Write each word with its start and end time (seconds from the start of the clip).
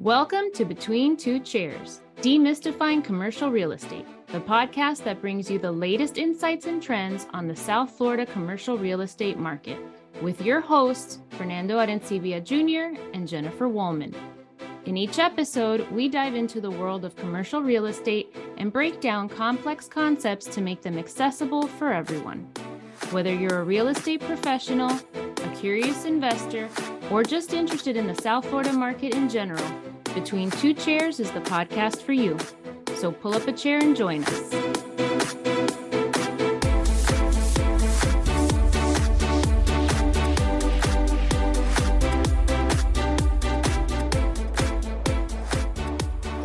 Welcome 0.00 0.46
to 0.54 0.64
Between 0.64 1.14
Two 1.14 1.40
Chairs, 1.40 2.00
Demystifying 2.22 3.04
Commercial 3.04 3.50
Real 3.50 3.72
Estate, 3.72 4.06
the 4.28 4.40
podcast 4.40 5.04
that 5.04 5.20
brings 5.20 5.50
you 5.50 5.58
the 5.58 5.70
latest 5.70 6.16
insights 6.16 6.64
and 6.64 6.82
trends 6.82 7.26
on 7.34 7.46
the 7.46 7.54
South 7.54 7.90
Florida 7.90 8.24
commercial 8.24 8.78
real 8.78 9.02
estate 9.02 9.36
market, 9.36 9.78
with 10.22 10.40
your 10.40 10.62
hosts, 10.62 11.18
Fernando 11.28 11.76
Arencibia 11.76 12.42
Jr. 12.42 12.98
and 13.12 13.28
Jennifer 13.28 13.68
Woolman. 13.68 14.16
In 14.86 14.96
each 14.96 15.18
episode, 15.18 15.86
we 15.90 16.08
dive 16.08 16.34
into 16.34 16.62
the 16.62 16.70
world 16.70 17.04
of 17.04 17.14
commercial 17.16 17.60
real 17.60 17.84
estate 17.84 18.34
and 18.56 18.72
break 18.72 19.02
down 19.02 19.28
complex 19.28 19.86
concepts 19.86 20.46
to 20.46 20.62
make 20.62 20.80
them 20.80 20.96
accessible 20.96 21.66
for 21.66 21.92
everyone. 21.92 22.50
Whether 23.10 23.34
you're 23.34 23.60
a 23.60 23.64
real 23.64 23.88
estate 23.88 24.22
professional, 24.22 24.98
a 25.14 25.56
curious 25.56 26.06
investor, 26.06 26.70
or 27.10 27.22
just 27.22 27.52
interested 27.52 27.98
in 27.98 28.06
the 28.06 28.14
South 28.22 28.46
Florida 28.46 28.72
market 28.72 29.14
in 29.14 29.28
general, 29.28 29.68
between 30.14 30.50
Two 30.50 30.74
Chairs 30.74 31.20
is 31.20 31.30
the 31.30 31.40
podcast 31.40 32.02
for 32.02 32.12
you. 32.12 32.36
So 32.96 33.12
pull 33.12 33.34
up 33.34 33.46
a 33.46 33.52
chair 33.52 33.78
and 33.78 33.96
join 33.96 34.24
us. 34.24 34.54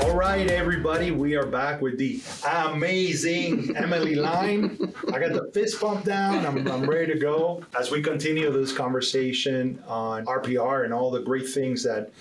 All 0.01 0.15
right, 0.15 0.49
everybody, 0.49 1.11
we 1.11 1.35
are 1.35 1.45
back 1.45 1.81
with 1.81 1.97
the 1.97 2.21
amazing 2.47 3.75
Emily 3.77 4.15
Line. 4.15 4.93
I 5.13 5.19
got 5.19 5.33
the 5.33 5.49
fist 5.53 5.79
pump 5.81 6.05
down. 6.05 6.45
I'm, 6.45 6.67
I'm 6.67 6.89
ready 6.89 7.11
to 7.13 7.19
go 7.19 7.63
as 7.77 7.91
we 7.91 8.01
continue 8.01 8.51
this 8.51 8.71
conversation 8.71 9.81
on 9.87 10.25
RPR 10.25 10.85
and 10.85 10.93
all 10.93 11.11
the 11.11 11.21
great 11.21 11.49
things 11.49 11.83
that 11.83 12.11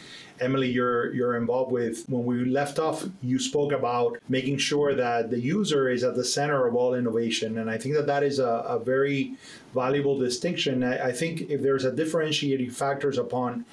Emily, 0.40 0.70
you're 0.70 1.14
you're 1.14 1.36
involved 1.36 1.72
with. 1.72 2.04
When 2.08 2.24
we 2.24 2.44
left 2.44 2.78
off, 2.78 3.04
you 3.22 3.38
spoke 3.38 3.72
about 3.72 4.18
making 4.28 4.58
sure 4.58 4.94
that 4.94 5.30
the 5.30 5.40
user 5.40 5.88
is 5.88 6.02
at 6.02 6.16
the 6.16 6.24
center 6.24 6.66
of 6.66 6.74
all 6.74 6.94
innovation, 6.94 7.58
and 7.58 7.70
I 7.70 7.78
think 7.78 7.94
that 7.94 8.06
that 8.06 8.22
is 8.22 8.38
a, 8.38 8.64
a 8.68 8.78
very 8.78 9.34
valuable 9.74 10.18
distinction. 10.18 10.82
I, 10.82 11.08
I 11.08 11.12
think 11.12 11.42
if 11.42 11.62
there's 11.62 11.84
a 11.84 11.92
differentiating 11.92 12.70
factors 12.70 13.18
upon 13.18 13.64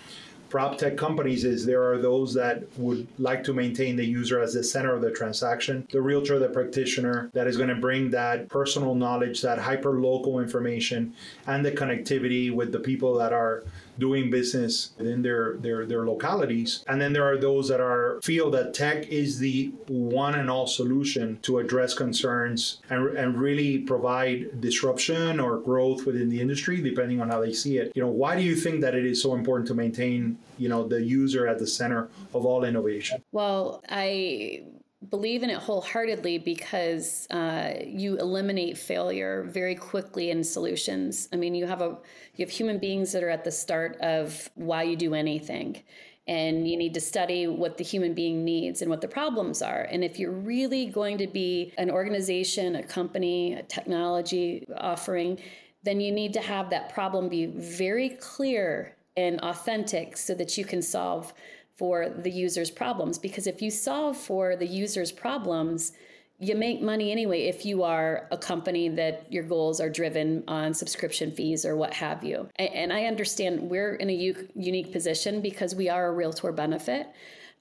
prop 0.51 0.77
tech 0.77 0.97
companies 0.97 1.45
is 1.45 1.65
there 1.65 1.89
are 1.89 1.97
those 1.97 2.33
that 2.33 2.63
would 2.77 3.07
like 3.17 3.41
to 3.41 3.53
maintain 3.53 3.95
the 3.95 4.05
user 4.05 4.41
as 4.41 4.53
the 4.53 4.61
center 4.61 4.93
of 4.93 5.01
the 5.01 5.09
transaction, 5.09 5.87
the 5.91 6.01
realtor, 6.01 6.39
the 6.39 6.49
practitioner 6.49 7.29
that 7.33 7.47
is 7.47 7.55
going 7.55 7.69
to 7.69 7.75
bring 7.75 8.11
that 8.11 8.49
personal 8.49 8.93
knowledge, 8.93 9.41
that 9.41 9.57
hyper 9.57 10.01
local 10.01 10.41
information, 10.41 11.13
and 11.47 11.65
the 11.65 11.71
connectivity 11.71 12.53
with 12.53 12.73
the 12.73 12.79
people 12.79 13.13
that 13.17 13.31
are 13.31 13.63
doing 14.01 14.29
business 14.31 14.91
within 14.97 15.21
their, 15.21 15.57
their 15.57 15.85
their 15.85 16.03
localities. 16.05 16.83
And 16.89 16.99
then 16.99 17.13
there 17.13 17.27
are 17.31 17.37
those 17.37 17.69
that 17.69 17.79
are 17.79 18.19
feel 18.21 18.49
that 18.51 18.73
tech 18.73 19.07
is 19.07 19.39
the 19.39 19.71
one 19.87 20.35
and 20.35 20.49
all 20.49 20.67
solution 20.67 21.39
to 21.43 21.59
address 21.59 21.93
concerns 21.93 22.81
and, 22.89 23.15
and 23.15 23.39
really 23.39 23.77
provide 23.77 24.59
disruption 24.59 25.39
or 25.39 25.59
growth 25.59 26.05
within 26.05 26.27
the 26.29 26.41
industry, 26.41 26.81
depending 26.81 27.21
on 27.21 27.29
how 27.29 27.39
they 27.39 27.53
see 27.53 27.77
it. 27.77 27.93
You 27.95 28.01
know, 28.01 28.09
why 28.09 28.35
do 28.35 28.41
you 28.41 28.55
think 28.55 28.81
that 28.81 28.95
it 28.95 29.05
is 29.05 29.21
so 29.21 29.35
important 29.35 29.67
to 29.67 29.75
maintain, 29.75 30.37
you 30.57 30.67
know, 30.67 30.87
the 30.87 31.01
user 31.01 31.47
at 31.47 31.59
the 31.59 31.67
center 31.67 32.09
of 32.33 32.45
all 32.45 32.63
innovation? 32.63 33.21
Well, 33.31 33.83
I 33.87 34.63
believe 35.09 35.41
in 35.41 35.49
it 35.49 35.57
wholeheartedly 35.57 36.37
because 36.37 37.27
uh, 37.31 37.73
you 37.85 38.17
eliminate 38.17 38.77
failure 38.77 39.43
very 39.49 39.75
quickly 39.75 40.29
in 40.29 40.43
solutions. 40.43 41.27
I 41.33 41.37
mean, 41.37 41.55
you 41.55 41.65
have 41.65 41.81
a 41.81 41.97
you 42.35 42.45
have 42.45 42.49
human 42.49 42.77
beings 42.77 43.11
that 43.13 43.23
are 43.23 43.29
at 43.29 43.43
the 43.43 43.51
start 43.51 43.97
of 44.01 44.49
why 44.55 44.83
you 44.83 44.95
do 44.95 45.13
anything. 45.13 45.83
And 46.27 46.67
you 46.67 46.77
need 46.77 46.93
to 46.93 47.01
study 47.01 47.47
what 47.47 47.77
the 47.77 47.83
human 47.83 48.13
being 48.13 48.45
needs 48.45 48.81
and 48.81 48.91
what 48.91 49.01
the 49.01 49.07
problems 49.07 49.61
are. 49.61 49.87
And 49.91 50.03
if 50.03 50.19
you're 50.19 50.31
really 50.31 50.85
going 50.85 51.17
to 51.17 51.27
be 51.27 51.73
an 51.79 51.89
organization, 51.89 52.75
a 52.75 52.83
company, 52.83 53.53
a 53.53 53.63
technology 53.63 54.65
offering, 54.77 55.39
then 55.83 55.99
you 55.99 56.11
need 56.11 56.31
to 56.33 56.41
have 56.41 56.69
that 56.69 56.93
problem 56.93 57.27
be 57.27 57.47
very 57.47 58.09
clear 58.09 58.95
and 59.17 59.41
authentic 59.41 60.15
so 60.15 60.33
that 60.35 60.57
you 60.57 60.63
can 60.63 60.81
solve 60.81 61.33
for 61.77 62.09
the 62.09 62.31
user's 62.31 62.71
problems. 62.71 63.17
Because 63.17 63.47
if 63.47 63.61
you 63.61 63.71
solve 63.71 64.17
for 64.17 64.55
the 64.55 64.67
user's 64.67 65.11
problems, 65.11 65.93
you 66.39 66.55
make 66.55 66.81
money 66.81 67.11
anyway 67.11 67.43
if 67.43 67.65
you 67.65 67.83
are 67.83 68.27
a 68.31 68.37
company 68.37 68.89
that 68.89 69.31
your 69.31 69.43
goals 69.43 69.79
are 69.79 69.89
driven 69.89 70.43
on 70.47 70.73
subscription 70.73 71.31
fees 71.31 71.65
or 71.65 71.75
what 71.75 71.93
have 71.93 72.23
you. 72.23 72.49
And 72.57 72.91
I 72.91 73.05
understand 73.05 73.69
we're 73.69 73.95
in 73.95 74.09
a 74.09 74.35
unique 74.55 74.91
position 74.91 75.41
because 75.41 75.75
we 75.75 75.87
are 75.87 76.07
a 76.07 76.11
realtor 76.11 76.51
benefit 76.51 77.07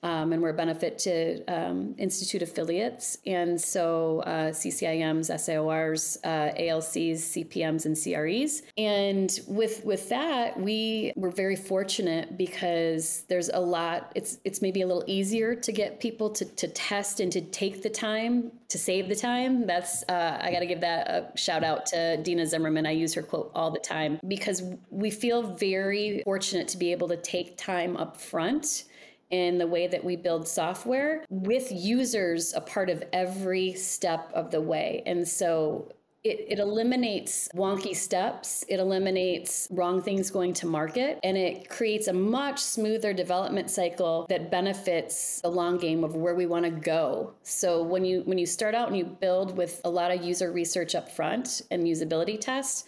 um, 0.02 0.32
and 0.32 0.40
we're 0.40 0.50
a 0.50 0.54
benefit 0.54 0.98
to 1.00 1.44
um, 1.46 1.94
institute 1.98 2.42
affiliates. 2.42 3.18
And 3.26 3.60
so 3.60 4.20
uh, 4.20 4.50
CCIMs, 4.50 5.30
SIORs, 5.30 6.16
uh, 6.24 6.54
ALCs, 6.58 7.16
CPMs, 7.16 7.84
and 7.84 7.96
CREs. 7.96 8.62
And 8.78 9.38
with 9.46 9.84
with 9.84 10.08
that, 10.08 10.58
we 10.58 11.12
were 11.16 11.30
very 11.30 11.56
fortunate 11.56 12.38
because 12.38 13.24
there's 13.28 13.50
a 13.50 13.60
lot. 13.60 14.12
It's 14.14 14.38
it's 14.44 14.62
maybe 14.62 14.82
a 14.82 14.86
little 14.86 15.04
easier 15.06 15.54
to 15.54 15.72
get 15.72 16.00
people 16.00 16.30
to 16.30 16.44
to 16.44 16.68
test 16.68 17.20
and 17.20 17.30
to 17.32 17.40
take 17.40 17.82
the 17.82 17.90
time 17.90 18.52
to 18.68 18.78
save 18.78 19.08
the 19.08 19.16
time. 19.16 19.66
That's 19.66 20.02
uh, 20.08 20.38
I 20.40 20.50
got 20.50 20.60
to 20.60 20.66
give 20.66 20.80
that 20.80 21.08
a 21.08 21.36
shout 21.36 21.62
out 21.62 21.86
to 21.86 22.16
Dina 22.22 22.46
Zimmerman. 22.46 22.86
I 22.86 22.92
use 22.92 23.12
her 23.14 23.22
quote 23.22 23.50
all 23.54 23.70
the 23.70 23.80
time 23.80 24.18
because 24.26 24.62
we 24.90 25.10
feel 25.10 25.42
very 25.42 26.22
fortunate 26.24 26.68
to 26.68 26.78
be 26.78 26.92
able 26.92 27.08
to 27.08 27.16
take 27.16 27.58
time 27.58 27.96
up 27.96 28.16
front 28.16 28.84
in 29.30 29.58
the 29.58 29.66
way 29.66 29.86
that 29.86 30.02
we 30.04 30.16
build 30.16 30.46
software 30.46 31.24
with 31.28 31.70
users 31.70 32.52
a 32.54 32.60
part 32.60 32.90
of 32.90 33.02
every 33.12 33.74
step 33.74 34.30
of 34.34 34.50
the 34.50 34.60
way. 34.60 35.02
And 35.06 35.26
so 35.26 35.92
it, 36.22 36.44
it, 36.48 36.58
eliminates 36.58 37.48
wonky 37.54 37.96
steps, 37.96 38.62
it 38.68 38.78
eliminates 38.78 39.66
wrong 39.70 40.02
things 40.02 40.30
going 40.30 40.52
to 40.54 40.66
market, 40.66 41.18
and 41.24 41.34
it 41.34 41.70
creates 41.70 42.08
a 42.08 42.12
much 42.12 42.58
smoother 42.58 43.14
development 43.14 43.70
cycle 43.70 44.26
that 44.28 44.50
benefits 44.50 45.40
the 45.40 45.48
long 45.48 45.78
game 45.78 46.04
of 46.04 46.16
where 46.16 46.34
we 46.34 46.44
want 46.44 46.66
to 46.66 46.70
go. 46.70 47.32
So 47.42 47.82
when 47.82 48.04
you 48.04 48.20
when 48.26 48.36
you 48.36 48.44
start 48.44 48.74
out 48.74 48.88
and 48.88 48.98
you 48.98 49.04
build 49.06 49.56
with 49.56 49.80
a 49.84 49.90
lot 49.90 50.10
of 50.10 50.22
user 50.22 50.52
research 50.52 50.94
up 50.94 51.10
front 51.10 51.62
and 51.70 51.84
usability 51.84 52.38
tests, 52.38 52.84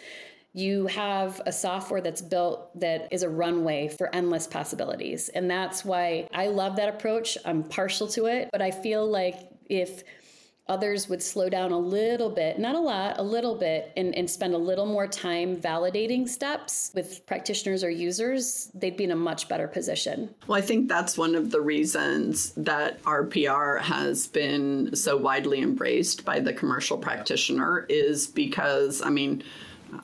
you 0.54 0.86
have 0.86 1.40
a 1.46 1.52
software 1.52 2.00
that's 2.00 2.20
built 2.20 2.78
that 2.78 3.08
is 3.10 3.22
a 3.22 3.28
runway 3.28 3.88
for 3.88 4.14
endless 4.14 4.46
possibilities. 4.46 5.30
And 5.30 5.50
that's 5.50 5.84
why 5.84 6.28
I 6.34 6.48
love 6.48 6.76
that 6.76 6.88
approach. 6.88 7.38
I'm 7.44 7.62
partial 7.62 8.06
to 8.08 8.26
it, 8.26 8.50
but 8.52 8.60
I 8.60 8.70
feel 8.70 9.08
like 9.08 9.36
if 9.66 10.02
others 10.68 11.08
would 11.08 11.22
slow 11.22 11.48
down 11.48 11.72
a 11.72 11.78
little 11.78 12.30
bit, 12.30 12.58
not 12.58 12.74
a 12.74 12.78
lot, 12.78 13.18
a 13.18 13.22
little 13.22 13.56
bit, 13.56 13.92
and, 13.96 14.14
and 14.14 14.30
spend 14.30 14.54
a 14.54 14.58
little 14.58 14.86
more 14.86 15.08
time 15.08 15.56
validating 15.56 16.28
steps 16.28 16.92
with 16.94 17.26
practitioners 17.26 17.82
or 17.82 17.90
users, 17.90 18.70
they'd 18.74 18.96
be 18.96 19.04
in 19.04 19.10
a 19.10 19.16
much 19.16 19.48
better 19.48 19.66
position. 19.66 20.32
Well, 20.46 20.56
I 20.56 20.62
think 20.62 20.88
that's 20.88 21.18
one 21.18 21.34
of 21.34 21.50
the 21.50 21.60
reasons 21.60 22.52
that 22.56 23.02
RPR 23.02 23.80
has 23.80 24.28
been 24.28 24.94
so 24.94 25.16
widely 25.16 25.60
embraced 25.60 26.24
by 26.24 26.40
the 26.40 26.52
commercial 26.52 26.96
practitioner 26.96 27.84
is 27.88 28.26
because, 28.28 29.02
I 29.02 29.10
mean, 29.10 29.42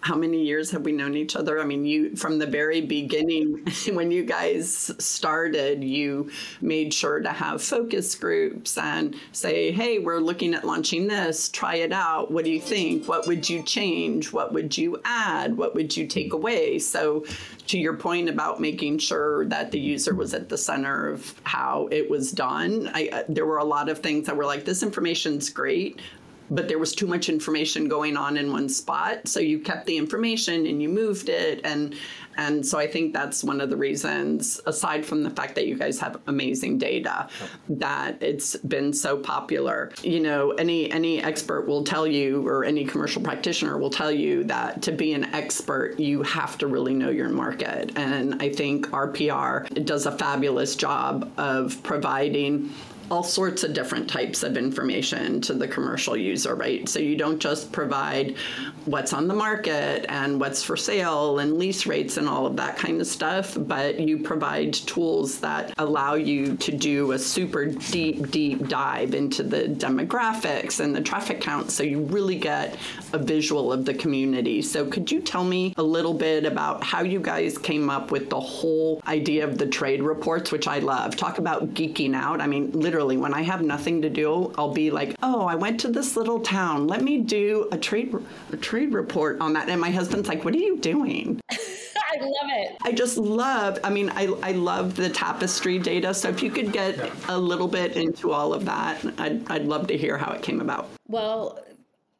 how 0.00 0.14
many 0.14 0.44
years 0.44 0.70
have 0.70 0.82
we 0.82 0.92
known 0.92 1.14
each 1.14 1.36
other? 1.36 1.60
I 1.60 1.64
mean, 1.64 1.84
you 1.84 2.14
from 2.16 2.38
the 2.38 2.46
very 2.46 2.80
beginning, 2.80 3.66
when 3.92 4.10
you 4.10 4.24
guys 4.24 4.90
started, 4.98 5.82
you 5.82 6.30
made 6.60 6.92
sure 6.92 7.20
to 7.20 7.30
have 7.30 7.62
focus 7.62 8.14
groups 8.14 8.76
and 8.76 9.16
say, 9.32 9.72
hey, 9.72 9.98
we're 9.98 10.18
looking 10.18 10.54
at 10.54 10.64
launching 10.64 11.08
this, 11.08 11.48
try 11.48 11.76
it 11.76 11.92
out. 11.92 12.30
What 12.30 12.44
do 12.44 12.50
you 12.50 12.60
think? 12.60 13.08
What 13.08 13.26
would 13.26 13.48
you 13.48 13.62
change? 13.62 14.32
What 14.32 14.52
would 14.52 14.76
you 14.76 15.00
add? 15.04 15.56
What 15.56 15.74
would 15.74 15.96
you 15.96 16.06
take 16.06 16.32
away? 16.32 16.78
So, 16.78 17.24
to 17.68 17.78
your 17.78 17.94
point 17.94 18.30
about 18.30 18.60
making 18.60 18.98
sure 18.98 19.44
that 19.46 19.72
the 19.72 19.78
user 19.78 20.14
was 20.14 20.32
at 20.32 20.48
the 20.48 20.56
center 20.56 21.08
of 21.08 21.38
how 21.44 21.88
it 21.90 22.08
was 22.08 22.32
done, 22.32 22.90
I, 22.94 23.24
there 23.28 23.44
were 23.44 23.58
a 23.58 23.64
lot 23.64 23.90
of 23.90 23.98
things 23.98 24.26
that 24.26 24.36
were 24.36 24.46
like, 24.46 24.64
this 24.64 24.82
information's 24.82 25.50
great 25.50 26.00
but 26.50 26.68
there 26.68 26.78
was 26.78 26.94
too 26.94 27.06
much 27.06 27.28
information 27.28 27.88
going 27.88 28.16
on 28.16 28.36
in 28.36 28.52
one 28.52 28.68
spot. 28.68 29.26
So 29.28 29.40
you 29.40 29.58
kept 29.58 29.86
the 29.86 29.96
information 29.96 30.66
and 30.66 30.82
you 30.82 30.88
moved 30.88 31.28
it. 31.28 31.60
And 31.64 31.94
and 32.38 32.64
so 32.64 32.78
i 32.78 32.86
think 32.86 33.12
that's 33.12 33.42
one 33.44 33.60
of 33.60 33.68
the 33.68 33.76
reasons 33.76 34.60
aside 34.66 35.04
from 35.04 35.22
the 35.22 35.30
fact 35.30 35.54
that 35.56 35.66
you 35.66 35.76
guys 35.76 35.98
have 35.98 36.20
amazing 36.28 36.78
data 36.78 37.28
that 37.68 38.22
it's 38.22 38.56
been 38.56 38.92
so 38.92 39.18
popular. 39.18 39.90
You 40.02 40.20
know 40.20 40.52
any 40.52 40.90
any 40.90 41.22
expert 41.22 41.66
will 41.66 41.84
tell 41.84 42.06
you 42.06 42.46
or 42.46 42.64
any 42.64 42.84
commercial 42.84 43.20
practitioner 43.20 43.76
will 43.76 43.90
tell 43.90 44.12
you 44.12 44.44
that 44.44 44.82
to 44.82 44.92
be 44.92 45.12
an 45.12 45.24
expert 45.34 45.98
you 45.98 46.22
have 46.22 46.56
to 46.58 46.66
really 46.66 46.94
know 46.94 47.10
your 47.10 47.28
market. 47.28 47.92
And 47.96 48.40
i 48.40 48.48
think 48.48 48.88
rpr 48.90 49.84
does 49.84 50.06
a 50.06 50.12
fabulous 50.12 50.76
job 50.76 51.30
of 51.36 51.82
providing 51.82 52.72
all 53.10 53.22
sorts 53.22 53.64
of 53.64 53.72
different 53.72 54.08
types 54.08 54.42
of 54.42 54.56
information 54.56 55.40
to 55.42 55.54
the 55.54 55.66
commercial 55.66 56.16
user, 56.16 56.54
right? 56.54 56.88
So 56.88 56.98
you 56.98 57.16
don't 57.16 57.38
just 57.38 57.72
provide 57.72 58.36
what's 58.84 59.12
on 59.12 59.28
the 59.28 59.34
market 59.34 60.06
and 60.08 60.40
what's 60.40 60.62
for 60.62 60.76
sale 60.76 61.38
and 61.38 61.58
lease 61.58 61.86
rates 61.86 62.16
and 62.16 62.28
all 62.28 62.46
of 62.46 62.56
that 62.56 62.76
kind 62.76 63.00
of 63.00 63.06
stuff, 63.06 63.56
but 63.58 63.98
you 63.98 64.18
provide 64.18 64.72
tools 64.74 65.40
that 65.40 65.72
allow 65.78 66.14
you 66.14 66.56
to 66.56 66.72
do 66.72 67.12
a 67.12 67.18
super 67.18 67.66
deep, 67.66 68.30
deep 68.30 68.68
dive 68.68 69.14
into 69.14 69.42
the 69.42 69.62
demographics 69.62 70.80
and 70.80 70.94
the 70.94 71.00
traffic 71.00 71.40
counts 71.40 71.74
so 71.74 71.82
you 71.82 72.02
really 72.04 72.36
get 72.36 72.76
a 73.12 73.18
visual 73.18 73.72
of 73.72 73.84
the 73.84 73.94
community. 73.94 74.62
So 74.62 74.86
could 74.86 75.10
you 75.10 75.20
tell 75.20 75.44
me 75.44 75.74
a 75.76 75.82
little 75.82 76.14
bit 76.14 76.44
about 76.44 76.84
how 76.84 77.02
you 77.02 77.20
guys 77.20 77.56
came 77.56 77.90
up 77.90 78.10
with 78.10 78.30
the 78.30 78.40
whole 78.40 79.00
idea 79.06 79.44
of 79.44 79.58
the 79.58 79.66
trade 79.66 80.02
reports, 80.02 80.52
which 80.52 80.68
I 80.68 80.78
love? 80.78 81.16
Talk 81.16 81.38
about 81.38 81.74
geeking 81.74 82.14
out. 82.14 82.40
I 82.40 82.46
mean, 82.46 82.70
literally, 82.72 82.97
when 83.06 83.34
I 83.34 83.42
have 83.42 83.62
nothing 83.62 84.02
to 84.02 84.10
do, 84.10 84.52
I'll 84.56 84.72
be 84.72 84.90
like, 84.90 85.14
oh, 85.22 85.46
I 85.46 85.54
went 85.54 85.80
to 85.80 85.88
this 85.88 86.16
little 86.16 86.40
town. 86.40 86.86
Let 86.86 87.02
me 87.02 87.18
do 87.18 87.68
a 87.72 87.78
trade 87.78 88.14
a 88.52 88.56
trade 88.56 88.92
report 88.92 89.40
on 89.40 89.52
that. 89.54 89.68
And 89.68 89.80
my 89.80 89.90
husband's 89.90 90.28
like, 90.28 90.44
what 90.44 90.54
are 90.54 90.58
you 90.58 90.78
doing? 90.78 91.40
I 91.50 92.20
love 92.20 92.50
it. 92.50 92.76
I 92.82 92.92
just 92.92 93.18
love, 93.18 93.78
I 93.84 93.90
mean, 93.90 94.10
I, 94.10 94.26
I 94.42 94.52
love 94.52 94.96
the 94.96 95.10
tapestry 95.10 95.78
data. 95.78 96.14
So 96.14 96.28
if 96.28 96.42
you 96.42 96.50
could 96.50 96.72
get 96.72 96.96
yeah. 96.96 97.10
a 97.28 97.38
little 97.38 97.68
bit 97.68 97.96
into 97.96 98.32
all 98.32 98.54
of 98.54 98.64
that, 98.64 99.04
I'd, 99.18 99.50
I'd 99.50 99.66
love 99.66 99.86
to 99.88 99.96
hear 99.96 100.16
how 100.16 100.32
it 100.32 100.42
came 100.42 100.60
about. 100.60 100.88
Well, 101.06 101.58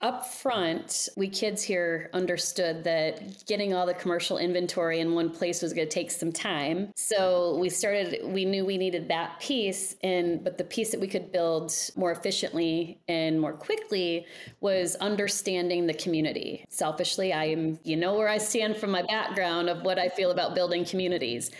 up 0.01 0.29
front, 0.29 1.09
we 1.17 1.29
kids 1.29 1.61
here 1.61 2.09
understood 2.13 2.85
that 2.85 3.45
getting 3.47 3.75
all 3.75 3.85
the 3.85 3.95
commercial 3.95 4.39
inventory 4.39 5.01
in 5.01 5.13
one 5.13 5.29
place 5.29 5.61
was 5.61 5.73
going 5.73 5.89
to 5.89 5.93
take 5.93 6.13
some 6.13 6.31
time. 6.31 6.93
So 6.95 7.57
we 7.59 7.69
started, 7.69 8.21
we 8.23 8.45
knew 8.45 8.65
we 8.65 8.79
needed 8.79 9.09
that 9.09 9.41
piece. 9.41 9.97
And, 10.05 10.45
but 10.45 10.57
the 10.57 10.63
piece 10.63 10.93
that 10.93 11.01
we 11.01 11.09
could 11.09 11.33
build 11.33 11.75
more 11.97 12.13
efficiently 12.13 13.01
and 13.09 13.41
more 13.41 13.53
quickly 13.53 14.25
was 14.61 14.95
understanding 14.97 15.89
the 15.89 15.95
community. 15.95 16.65
Selfishly, 16.69 17.33
I 17.33 17.47
am, 17.47 17.81
you 17.83 17.97
know, 17.97 18.15
where 18.15 18.29
I 18.29 18.39
stand 18.39 18.77
from 18.77 18.93
my 18.93 19.03
background 19.03 19.69
of 19.69 19.83
what 19.83 19.99
I 19.99 20.11
feel 20.11 20.31
about 20.31 20.55
building 20.55 20.85
communities. 20.85 21.51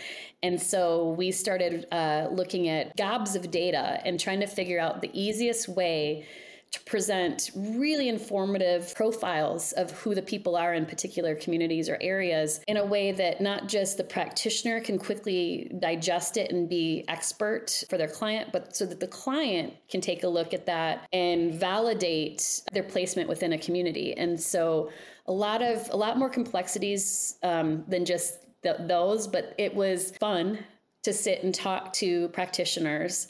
And 0.41 0.61
so 0.61 1.09
we 1.09 1.33
started 1.33 1.87
uh, 1.91 2.29
looking 2.31 2.69
at 2.69 2.95
gobs 2.95 3.35
of 3.35 3.51
data 3.51 3.99
and 4.05 4.17
trying 4.17 4.39
to 4.39 4.47
figure 4.47 4.79
out 4.79 5.01
the 5.01 5.11
easiest 5.13 5.67
way 5.67 6.25
to 6.71 6.79
present 6.81 7.49
really 7.55 8.09
informative 8.09 8.93
profiles 8.93 9.71
of 9.73 9.89
who 9.91 10.13
the 10.13 10.21
people 10.21 10.55
are 10.55 10.75
in 10.75 10.85
particular 10.85 11.33
communities 11.33 11.89
or 11.89 11.97
areas 11.99 12.59
in 12.67 12.77
a 12.77 12.85
way 12.85 13.11
that 13.11 13.41
not 13.41 13.67
just 13.67 13.97
the 13.97 14.03
practitioner 14.03 14.79
can 14.79 14.99
quickly 14.99 15.71
digest 15.79 16.37
it 16.37 16.51
and 16.51 16.69
be 16.69 17.03
expert 17.07 17.83
for 17.89 17.97
their 17.97 18.07
client, 18.07 18.51
but 18.51 18.75
so 18.75 18.85
that 18.85 18.99
the 18.99 19.07
client 19.07 19.73
can 19.89 19.99
take 19.99 20.23
a 20.23 20.27
look 20.27 20.53
at 20.53 20.67
that 20.67 21.07
and 21.11 21.55
validate 21.55 22.61
their 22.71 22.83
placement 22.83 23.27
within 23.27 23.53
a 23.53 23.57
community. 23.57 24.15
And 24.15 24.39
so 24.39 24.91
a 25.25 25.31
lot 25.31 25.63
of 25.63 25.89
a 25.89 25.97
lot 25.97 26.17
more 26.19 26.29
complexities 26.29 27.37
um, 27.41 27.83
than 27.87 28.05
just 28.05 28.45
th- 28.61 28.77
those, 28.81 29.27
but 29.27 29.55
it 29.57 29.73
was 29.73 30.11
fun 30.19 30.59
to 31.03 31.13
sit 31.13 31.43
and 31.43 31.55
talk 31.55 31.93
to 31.93 32.27
practitioners 32.29 33.27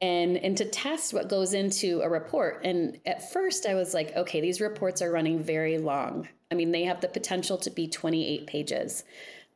and 0.00 0.36
and 0.36 0.56
to 0.56 0.64
test 0.64 1.12
what 1.12 1.28
goes 1.28 1.54
into 1.54 2.00
a 2.02 2.08
report. 2.08 2.62
And 2.64 2.98
at 3.06 3.30
first 3.32 3.66
i 3.66 3.74
was 3.74 3.94
like 3.94 4.16
okay 4.16 4.40
these 4.40 4.60
reports 4.60 5.02
are 5.02 5.10
running 5.10 5.42
very 5.42 5.78
long. 5.78 6.28
I 6.50 6.54
mean 6.54 6.70
they 6.70 6.84
have 6.84 7.00
the 7.00 7.08
potential 7.08 7.58
to 7.58 7.70
be 7.70 7.88
28 7.88 8.46
pages 8.46 9.04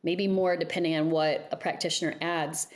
maybe 0.03 0.27
more 0.27 0.57
depending 0.57 0.95
on 0.95 1.09
what 1.09 1.47
a 1.51 1.55
practitioner 1.55 2.15
adds. 2.21 2.67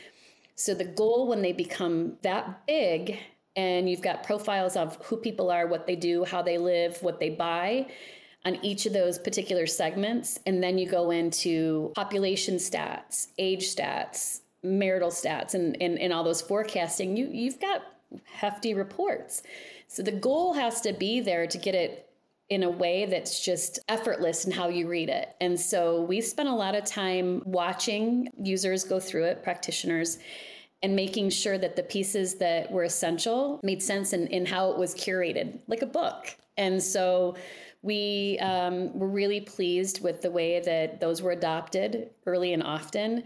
So 0.55 0.73
the 0.73 0.85
goal 0.85 1.27
when 1.27 1.41
they 1.41 1.51
become 1.51 2.13
that 2.23 2.65
big 2.65 3.19
and 3.55 3.89
you've 3.89 4.01
got 4.01 4.23
profiles 4.23 4.75
of 4.75 4.95
who 5.05 5.17
people 5.17 5.51
are 5.51 5.67
what 5.67 5.87
they 5.87 5.95
do 5.95 6.23
how 6.23 6.41
they 6.41 6.57
live 6.57 6.97
what 7.01 7.19
they 7.19 7.29
buy 7.29 7.87
on 8.45 8.55
each 8.63 8.85
of 8.85 8.93
those 8.93 9.19
particular 9.19 9.65
segments 9.65 10.39
and 10.45 10.63
then 10.63 10.77
you 10.77 10.87
go 10.87 11.11
into 11.11 11.91
population 11.95 12.55
stats 12.55 13.27
age 13.37 13.75
stats 13.75 14.41
marital 14.63 15.09
stats 15.09 15.53
and, 15.53 15.81
and, 15.81 15.97
and 15.99 16.13
all 16.13 16.23
those 16.23 16.41
forecasting, 16.41 17.15
you, 17.15 17.29
you've 17.31 17.59
got 17.59 17.81
hefty 18.25 18.73
reports. 18.73 19.43
So 19.87 20.03
the 20.03 20.11
goal 20.11 20.53
has 20.53 20.81
to 20.81 20.93
be 20.93 21.19
there 21.19 21.47
to 21.47 21.57
get 21.57 21.75
it 21.75 22.09
in 22.49 22.63
a 22.63 22.69
way 22.69 23.05
that's 23.05 23.43
just 23.43 23.79
effortless 23.89 24.45
in 24.45 24.51
how 24.51 24.69
you 24.69 24.87
read 24.87 25.09
it. 25.09 25.35
And 25.41 25.59
so 25.59 26.01
we 26.01 26.21
spent 26.21 26.47
a 26.47 26.53
lot 26.53 26.75
of 26.75 26.85
time 26.85 27.41
watching 27.45 28.29
users 28.41 28.85
go 28.85 28.99
through 28.99 29.25
it, 29.25 29.43
practitioners, 29.43 30.17
and 30.81 30.95
making 30.95 31.29
sure 31.29 31.57
that 31.57 31.75
the 31.75 31.83
pieces 31.83 32.35
that 32.35 32.71
were 32.71 32.83
essential 32.83 33.59
made 33.63 33.81
sense 33.81 34.13
in, 34.13 34.27
in 34.27 34.45
how 34.45 34.71
it 34.71 34.77
was 34.77 34.95
curated, 34.95 35.59
like 35.67 35.81
a 35.81 35.87
book. 35.87 36.35
And 36.55 36.81
so 36.81 37.35
we 37.81 38.37
um, 38.39 38.97
were 38.97 39.07
really 39.07 39.41
pleased 39.41 40.01
with 40.01 40.21
the 40.21 40.31
way 40.31 40.59
that 40.61 40.99
those 40.99 41.21
were 41.21 41.31
adopted 41.31 42.11
early 42.25 42.53
and 42.53 42.63
often 42.63 43.23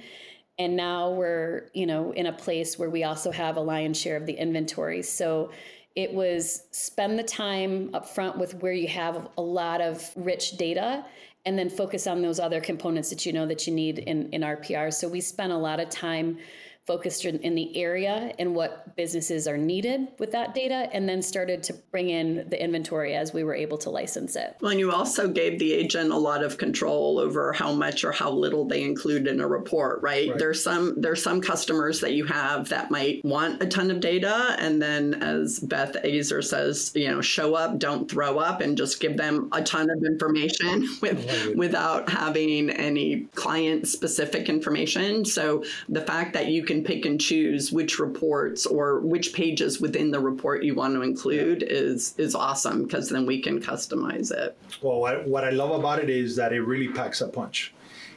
and 0.59 0.75
now 0.75 1.12
we're 1.12 1.69
you 1.74 1.86
know 1.86 2.12
in 2.13 2.25
a 2.25 2.33
place 2.33 2.77
where 2.77 2.89
we 2.89 3.03
also 3.03 3.31
have 3.31 3.57
a 3.57 3.62
lion's 3.62 4.00
share 4.00 4.18
of 4.18 4.25
the 4.25 4.33
inventory. 4.33 5.01
So 5.01 5.51
it 5.95 6.13
was 6.13 6.63
spend 6.71 7.19
the 7.19 7.24
time 7.24 7.89
up 7.94 8.07
front 8.07 8.38
with 8.38 8.56
where 8.56 8.74
you 8.74 8.88
have 8.88 9.30
a 9.38 9.42
lot 9.42 9.81
of 9.81 10.09
rich 10.15 10.57
data 10.57 11.06
and 11.45 11.57
then 11.57 11.69
focus 11.69 12.07
on 12.07 12.21
those 12.21 12.39
other 12.39 12.62
components 12.62 13.09
that 13.09 13.25
you 13.25 13.33
know 13.33 13.45
that 13.45 13.68
you 13.68 13.74
need 13.74 14.00
in, 14.00 14.30
in 14.30 14.42
rpr 14.42 14.94
so 14.94 15.07
we 15.07 15.19
spent 15.19 15.51
a 15.51 15.57
lot 15.57 15.80
of 15.80 15.89
time 15.89 16.38
focused 16.87 17.25
in, 17.25 17.39
in 17.39 17.55
the 17.55 17.75
area 17.77 18.33
and 18.39 18.55
what 18.55 18.95
businesses 18.95 19.47
are 19.47 19.57
needed 19.57 20.07
with 20.17 20.31
that 20.31 20.55
data, 20.55 20.89
and 20.93 21.07
then 21.07 21.21
started 21.21 21.61
to 21.63 21.73
bring 21.91 22.09
in 22.09 22.47
the 22.49 22.61
inventory 22.61 23.13
as 23.15 23.33
we 23.33 23.43
were 23.43 23.53
able 23.53 23.77
to 23.77 23.89
license 23.89 24.35
it. 24.35 24.57
Well, 24.61 24.71
and 24.71 24.79
you 24.79 24.91
also 24.91 25.27
gave 25.27 25.59
the 25.59 25.73
agent 25.73 26.11
a 26.11 26.17
lot 26.17 26.43
of 26.43 26.57
control 26.57 27.19
over 27.19 27.53
how 27.53 27.71
much 27.71 28.03
or 28.03 28.11
how 28.11 28.31
little 28.31 28.65
they 28.65 28.83
include 28.83 29.27
in 29.27 29.39
a 29.39 29.47
report, 29.47 30.01
right? 30.01 30.29
right. 30.29 30.39
There's 30.39 30.63
some 30.63 30.99
there's 30.99 31.23
some 31.23 31.39
customers 31.39 31.99
that 32.01 32.13
you 32.13 32.25
have 32.25 32.69
that 32.69 32.89
might 32.89 33.23
want 33.23 33.61
a 33.61 33.67
ton 33.67 33.91
of 33.91 33.99
data, 33.99 34.55
and 34.57 34.81
then 34.81 35.15
as 35.21 35.59
Beth 35.59 35.95
Azor 36.03 36.41
says, 36.41 36.91
you 36.95 37.09
know, 37.09 37.21
show 37.21 37.53
up, 37.53 37.77
don't 37.77 38.09
throw 38.09 38.39
up, 38.39 38.61
and 38.61 38.77
just 38.77 38.99
give 38.99 39.17
them 39.17 39.49
a 39.51 39.61
ton 39.61 39.89
of 39.89 40.03
information 40.03 40.87
with, 41.01 41.55
without 41.55 42.09
having 42.09 42.69
any 42.69 43.21
client 43.35 43.87
specific 43.87 44.49
information. 44.49 45.25
So 45.25 45.63
the 45.87 46.01
fact 46.01 46.33
that 46.33 46.47
you 46.47 46.63
can 46.71 46.83
pick 46.85 47.06
and 47.06 47.19
choose 47.19 47.71
which 47.71 48.00
reports 48.00 48.65
or 48.65 49.01
which 49.01 49.33
pages 49.33 49.81
within 49.81 50.09
the 50.09 50.19
report 50.19 50.63
you 50.63 50.73
want 50.73 50.94
to 50.94 51.01
include 51.01 51.63
is 51.63 52.15
is 52.18 52.33
awesome 52.33 52.83
because 52.83 53.09
then 53.09 53.25
we 53.25 53.41
can 53.41 53.59
customize 53.59 54.31
it. 54.31 54.57
Well, 54.81 55.01
what, 55.01 55.27
what 55.27 55.44
I 55.44 55.50
love 55.50 55.71
about 55.71 56.00
it 56.00 56.09
is 56.09 56.38
that 56.38 56.53
it 56.53 56.62
really 56.62 56.88
packs 56.88 57.19
a 57.19 57.27
punch. 57.27 57.73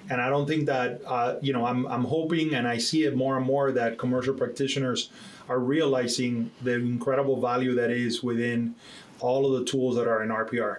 And 0.08 0.20
I 0.20 0.28
don't 0.28 0.46
think 0.46 0.66
that, 0.66 1.00
uh, 1.06 1.36
you 1.40 1.52
know, 1.52 1.66
I'm, 1.66 1.86
I'm 1.86 2.04
hoping 2.04 2.54
and 2.54 2.68
I 2.68 2.78
see 2.78 3.04
it 3.04 3.16
more 3.16 3.36
and 3.38 3.46
more 3.46 3.72
that 3.72 3.98
commercial 3.98 4.34
practitioners 4.34 5.10
are 5.48 5.58
realizing 5.58 6.50
the 6.62 6.74
incredible 6.74 7.40
value 7.40 7.74
that 7.74 7.90
is 7.90 8.22
within 8.22 8.76
all 9.18 9.46
of 9.46 9.58
the 9.58 9.64
tools 9.64 9.96
that 9.96 10.06
are 10.06 10.22
in 10.22 10.28
RPR. 10.28 10.78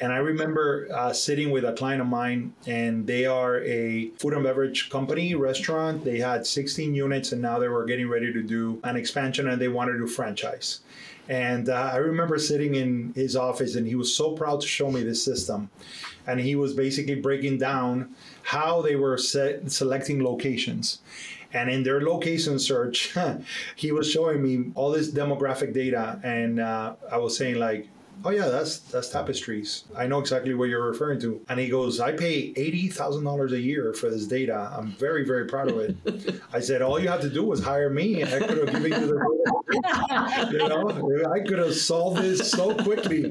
And 0.00 0.12
I 0.12 0.18
remember 0.18 0.88
uh, 0.94 1.12
sitting 1.12 1.50
with 1.50 1.64
a 1.64 1.72
client 1.72 2.00
of 2.00 2.06
mine, 2.06 2.54
and 2.66 3.06
they 3.06 3.26
are 3.26 3.62
a 3.64 4.10
food 4.10 4.34
and 4.34 4.44
beverage 4.44 4.90
company, 4.90 5.34
restaurant. 5.34 6.04
They 6.04 6.18
had 6.18 6.46
16 6.46 6.94
units, 6.94 7.32
and 7.32 7.42
now 7.42 7.58
they 7.58 7.68
were 7.68 7.84
getting 7.84 8.08
ready 8.08 8.32
to 8.32 8.42
do 8.42 8.80
an 8.84 8.96
expansion, 8.96 9.48
and 9.48 9.60
they 9.60 9.68
wanted 9.68 9.98
to 9.98 10.06
franchise. 10.06 10.80
And 11.28 11.68
uh, 11.68 11.90
I 11.92 11.96
remember 11.96 12.38
sitting 12.38 12.76
in 12.76 13.12
his 13.14 13.36
office, 13.36 13.74
and 13.74 13.86
he 13.86 13.96
was 13.96 14.14
so 14.14 14.32
proud 14.32 14.60
to 14.60 14.66
show 14.66 14.90
me 14.90 15.02
this 15.02 15.22
system. 15.22 15.68
And 16.26 16.40
he 16.40 16.54
was 16.54 16.74
basically 16.74 17.16
breaking 17.16 17.58
down 17.58 18.14
how 18.42 18.82
they 18.82 18.96
were 18.96 19.18
selecting 19.18 20.22
locations. 20.22 21.00
And 21.52 21.70
in 21.70 21.82
their 21.82 22.02
location 22.02 22.58
search, 22.58 23.14
he 23.76 23.92
was 23.92 24.10
showing 24.10 24.42
me 24.42 24.72
all 24.74 24.90
this 24.90 25.10
demographic 25.10 25.74
data. 25.74 26.20
And 26.22 26.60
uh, 26.60 26.94
I 27.10 27.18
was 27.18 27.36
saying, 27.36 27.56
like, 27.56 27.88
oh 28.24 28.30
yeah, 28.30 28.48
that's 28.48 28.78
that's 28.78 29.08
tapestries. 29.08 29.84
I 29.96 30.06
know 30.06 30.18
exactly 30.20 30.54
what 30.54 30.68
you're 30.68 30.86
referring 30.86 31.20
to. 31.20 31.40
And 31.48 31.58
he 31.58 31.68
goes, 31.68 32.00
I 32.00 32.12
pay 32.12 32.52
eighty 32.56 32.88
thousand 32.88 33.24
dollars 33.24 33.52
a 33.52 33.60
year 33.60 33.92
for 33.92 34.10
this 34.10 34.26
data. 34.26 34.72
I'm 34.76 34.92
very 34.92 35.24
very 35.24 35.46
proud 35.46 35.70
of 35.70 35.78
it. 35.78 36.40
I 36.52 36.60
said, 36.60 36.82
all 36.82 36.98
you 36.98 37.08
had 37.08 37.20
to 37.22 37.30
do 37.30 37.44
was 37.44 37.62
hire 37.62 37.90
me, 37.90 38.22
and 38.22 38.32
I 38.32 38.46
could 38.46 38.58
have 38.58 38.72
given 38.72 38.92
you 38.92 39.06
the. 39.06 40.48
you 40.52 40.68
know, 40.68 41.30
I 41.32 41.40
could 41.40 41.58
have 41.58 41.74
solved 41.74 42.22
this 42.22 42.50
so 42.50 42.74
quickly 42.74 43.30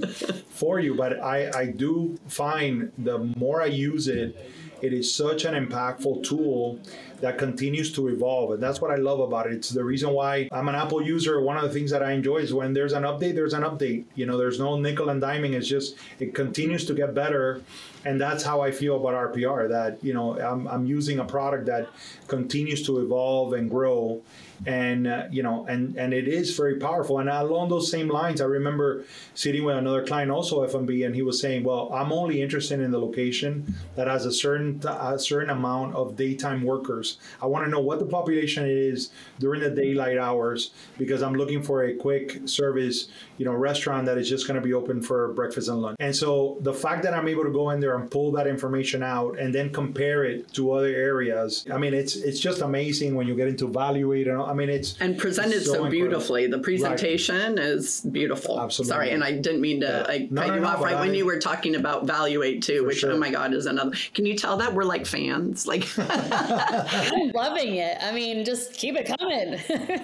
for 0.50 0.80
you. 0.80 0.96
But 0.96 1.22
I 1.22 1.52
I 1.54 1.66
do 1.68 2.18
find 2.28 2.92
the 2.98 3.20
more 3.20 3.62
I 3.62 3.68
use 3.68 4.08
it, 4.08 4.36
it 4.82 4.94
is 4.94 5.14
such 5.14 5.46
an 5.46 5.54
impactful 5.54 6.24
tool 6.24 6.80
that 7.22 7.38
continues 7.38 7.92
to 7.94 8.10
evolve. 8.10 8.52
And 8.52 8.62
that's 8.62 8.80
what 8.80 8.92
I 8.92 8.96
love 8.96 9.20
about 9.20 9.48
it. 9.48 9.54
It's 9.54 9.70
the 9.70 9.84
reason 9.84 10.12
why 10.12 10.48
I'm 10.52 10.68
an 10.68 10.76
Apple 10.76 11.02
user. 11.02 11.42
One 11.42 11.58
of 11.58 11.64
the 11.64 11.70
things 11.70 11.90
that 11.92 12.04
I 12.04 12.12
enjoy 12.12 12.38
is 12.38 12.54
when 12.54 12.74
there's 12.74 12.94
an 12.94 13.04
update, 13.04 13.34
there's 13.34 13.54
an 13.54 13.64
update. 13.64 14.06
You 14.16 14.26
know, 14.26 14.38
there's 14.38 14.60
no 14.60 14.78
nickel 14.80 15.10
and 15.10 15.22
diming. 15.22 15.54
It's 15.54 15.68
just, 15.68 15.96
it 16.20 16.36
continues 16.36 16.86
to 16.86 16.94
get 16.94 17.16
better. 17.16 17.62
And 18.06 18.22
that's 18.22 18.44
how 18.44 18.62
I 18.62 18.72
feel 18.72 18.98
about 18.98 19.34
RPR 19.34 19.68
that, 19.70 20.04
you 20.04 20.14
know, 20.14 20.40
I'm, 20.40 20.68
I'm 20.68 20.86
using 20.86 21.20
a 21.20 21.26
product 21.26 21.66
that 21.66 21.90
continues 22.28 22.86
to 22.86 23.00
evolve 23.00 23.54
and 23.54 23.70
grow 23.70 24.22
and 24.66 25.08
uh, 25.08 25.24
you 25.32 25.44
know 25.44 25.66
and 25.68 25.96
and 25.98 26.14
it 26.14 26.28
is 26.28 26.56
very 26.56 26.76
powerful. 26.76 27.20
And 27.20 27.30
along 27.30 27.70
those 27.70 27.90
same 27.90 28.08
lines 28.08 28.42
i 28.42 28.46
remember 28.46 29.04
sitting 29.34 29.64
with 29.64 29.78
another 29.78 30.06
client 30.06 30.32
also 30.32 30.64
F&B 30.64 31.04
and 31.04 31.16
he 31.16 31.22
was 31.22 31.40
saying 31.40 31.64
well 31.64 31.92
i'm 31.94 32.12
only 32.12 32.42
interested 32.42 32.80
in 32.80 32.92
the 32.92 33.00
location 33.00 33.76
that 33.96 34.08
has 34.08 34.26
a 34.26 34.32
certain 34.32 34.82
a 34.86 35.20
certain 35.20 35.50
amount 35.50 35.96
of 35.96 36.16
daytime 36.16 36.64
workers. 36.64 37.18
I 37.42 37.46
want 37.46 37.66
to 37.66 37.72
know 37.72 37.80
what 37.80 38.00
the 38.00 38.06
population 38.06 38.66
is 38.68 39.12
during 39.40 39.62
the 39.62 39.70
daylight 39.70 40.18
hours 40.18 40.72
because 40.98 41.22
i'm 41.22 41.36
looking 41.36 41.62
for 41.62 41.84
a 41.86 41.94
quick 41.96 42.42
service 42.46 43.10
you 43.38 43.46
know 43.46 43.54
restaurant 43.54 44.06
that 44.06 44.18
is 44.18 44.30
just 44.30 44.48
going 44.48 44.60
to 44.60 44.66
be 44.66 44.74
open 44.74 45.02
for 45.02 45.34
breakfast 45.34 45.70
and 45.70 45.82
lunch. 45.82 45.98
And 46.00 46.16
so 46.16 46.58
the 46.62 46.74
fact 46.74 47.04
that 47.04 47.14
i'm 47.14 47.28
able 47.28 47.44
to 47.44 47.52
go 47.52 47.70
in 47.72 47.80
there 47.80 47.96
and 47.96 48.10
pull 48.10 48.32
that 48.34 48.48
information 48.48 49.04
out 49.04 49.38
and 49.40 49.54
then 49.54 49.72
compare 49.72 50.24
it 50.24 50.54
to 50.54 50.72
other 50.72 50.88
areas 50.88 51.66
i 51.72 51.78
mean 51.78 51.94
it's 51.94 52.16
it's 52.16 52.40
just 52.40 52.62
amazing 52.62 53.16
when 53.16 53.28
you 53.28 53.36
get 53.36 53.48
into 53.48 53.68
evaluate 53.68 54.28
and 54.28 54.40
I 54.48 54.54
mean 54.54 54.70
it's 54.70 54.98
and 55.00 55.18
presented 55.18 55.64
so, 55.64 55.74
so 55.74 55.90
beautifully. 55.90 56.48
The 56.48 56.60
presentation 56.60 57.56
right. 57.56 57.66
is 57.66 58.02
beautiful. 58.02 58.60
Absolutely. 58.60 58.90
Sorry, 58.90 59.12
and 59.12 59.24
I 59.24 59.34
didn't 59.34 59.62
mean 59.62 59.82
to 59.82 60.06
yeah. 60.08 60.14
I 60.14 60.28
no, 60.32 60.42
cut 60.42 60.48
no, 60.48 60.56
you 60.56 60.62
no, 60.62 60.68
off 60.68 60.82
right 60.82 60.96
I, 60.96 61.02
when 61.02 61.14
you 61.14 61.26
were 61.26 61.40
talking 61.40 61.76
about 61.76 62.06
valuate 62.06 62.62
too, 62.62 62.86
which 62.86 63.00
sure. 63.00 63.12
oh 63.12 63.18
my 63.18 63.30
god 63.30 63.54
is 63.54 63.66
another. 63.66 63.92
Can 64.14 64.26
you 64.26 64.36
tell 64.36 64.58
that 64.58 64.74
we're 64.74 64.84
like 64.84 65.06
fans? 65.06 65.68
Like 65.68 65.88
I'm 65.98 67.32
loving 67.32 67.76
it. 67.76 67.98
I 68.02 68.12
mean, 68.12 68.46
just 68.46 68.74
keep 68.74 68.96
it 68.96 69.08
coming. 69.18 69.60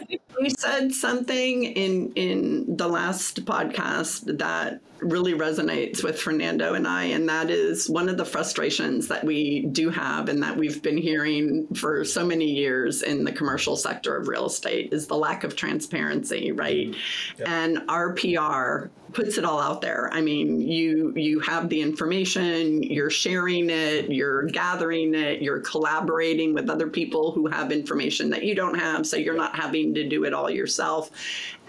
you 0.39 0.49
said 0.57 0.91
something 0.91 1.63
in 1.63 2.11
in 2.15 2.77
the 2.77 2.87
last 2.87 3.45
podcast 3.45 4.37
that 4.37 4.79
really 5.03 5.33
resonates 5.33 6.03
with 6.03 6.19
Fernando 6.19 6.73
and 6.73 6.87
I, 6.87 7.05
and 7.05 7.27
that 7.29 7.49
is 7.49 7.89
one 7.89 8.09
of 8.09 8.17
the 8.17 8.25
frustrations 8.25 9.07
that 9.07 9.23
we 9.23 9.65
do 9.71 9.89
have 9.89 10.29
and 10.29 10.41
that 10.43 10.57
we've 10.57 10.81
been 10.81 10.97
hearing 10.97 11.67
for 11.75 12.03
so 12.05 12.25
many 12.25 12.45
years 12.45 13.01
in 13.01 13.23
the 13.23 13.31
commercial 13.31 13.75
sector 13.75 14.15
of 14.15 14.27
real 14.27 14.45
estate 14.45 14.93
is 14.93 15.07
the 15.07 15.17
lack 15.17 15.43
of 15.43 15.55
transparency, 15.55 16.51
right? 16.51 16.89
Mm-hmm. 16.89 17.39
Yep. 17.39 17.47
And 17.47 17.77
RPR 17.87 18.89
puts 19.13 19.37
it 19.37 19.45
all 19.45 19.59
out 19.59 19.81
there. 19.81 20.09
I 20.11 20.21
mean, 20.21 20.59
you 20.59 21.13
you 21.15 21.39
have 21.41 21.69
the 21.69 21.81
information, 21.81 22.83
you're 22.83 23.09
sharing 23.09 23.69
it, 23.69 24.11
you're 24.11 24.43
gathering 24.47 25.13
it, 25.13 25.41
you're 25.41 25.59
collaborating 25.61 26.53
with 26.53 26.69
other 26.69 26.87
people 26.87 27.31
who 27.31 27.47
have 27.47 27.71
information 27.71 28.29
that 28.31 28.43
you 28.43 28.55
don't 28.55 28.77
have, 28.77 29.05
so 29.05 29.17
you're 29.17 29.35
not 29.35 29.55
having 29.55 29.93
to 29.95 30.07
do 30.07 30.23
it 30.25 30.33
all 30.33 30.49
yourself. 30.49 31.11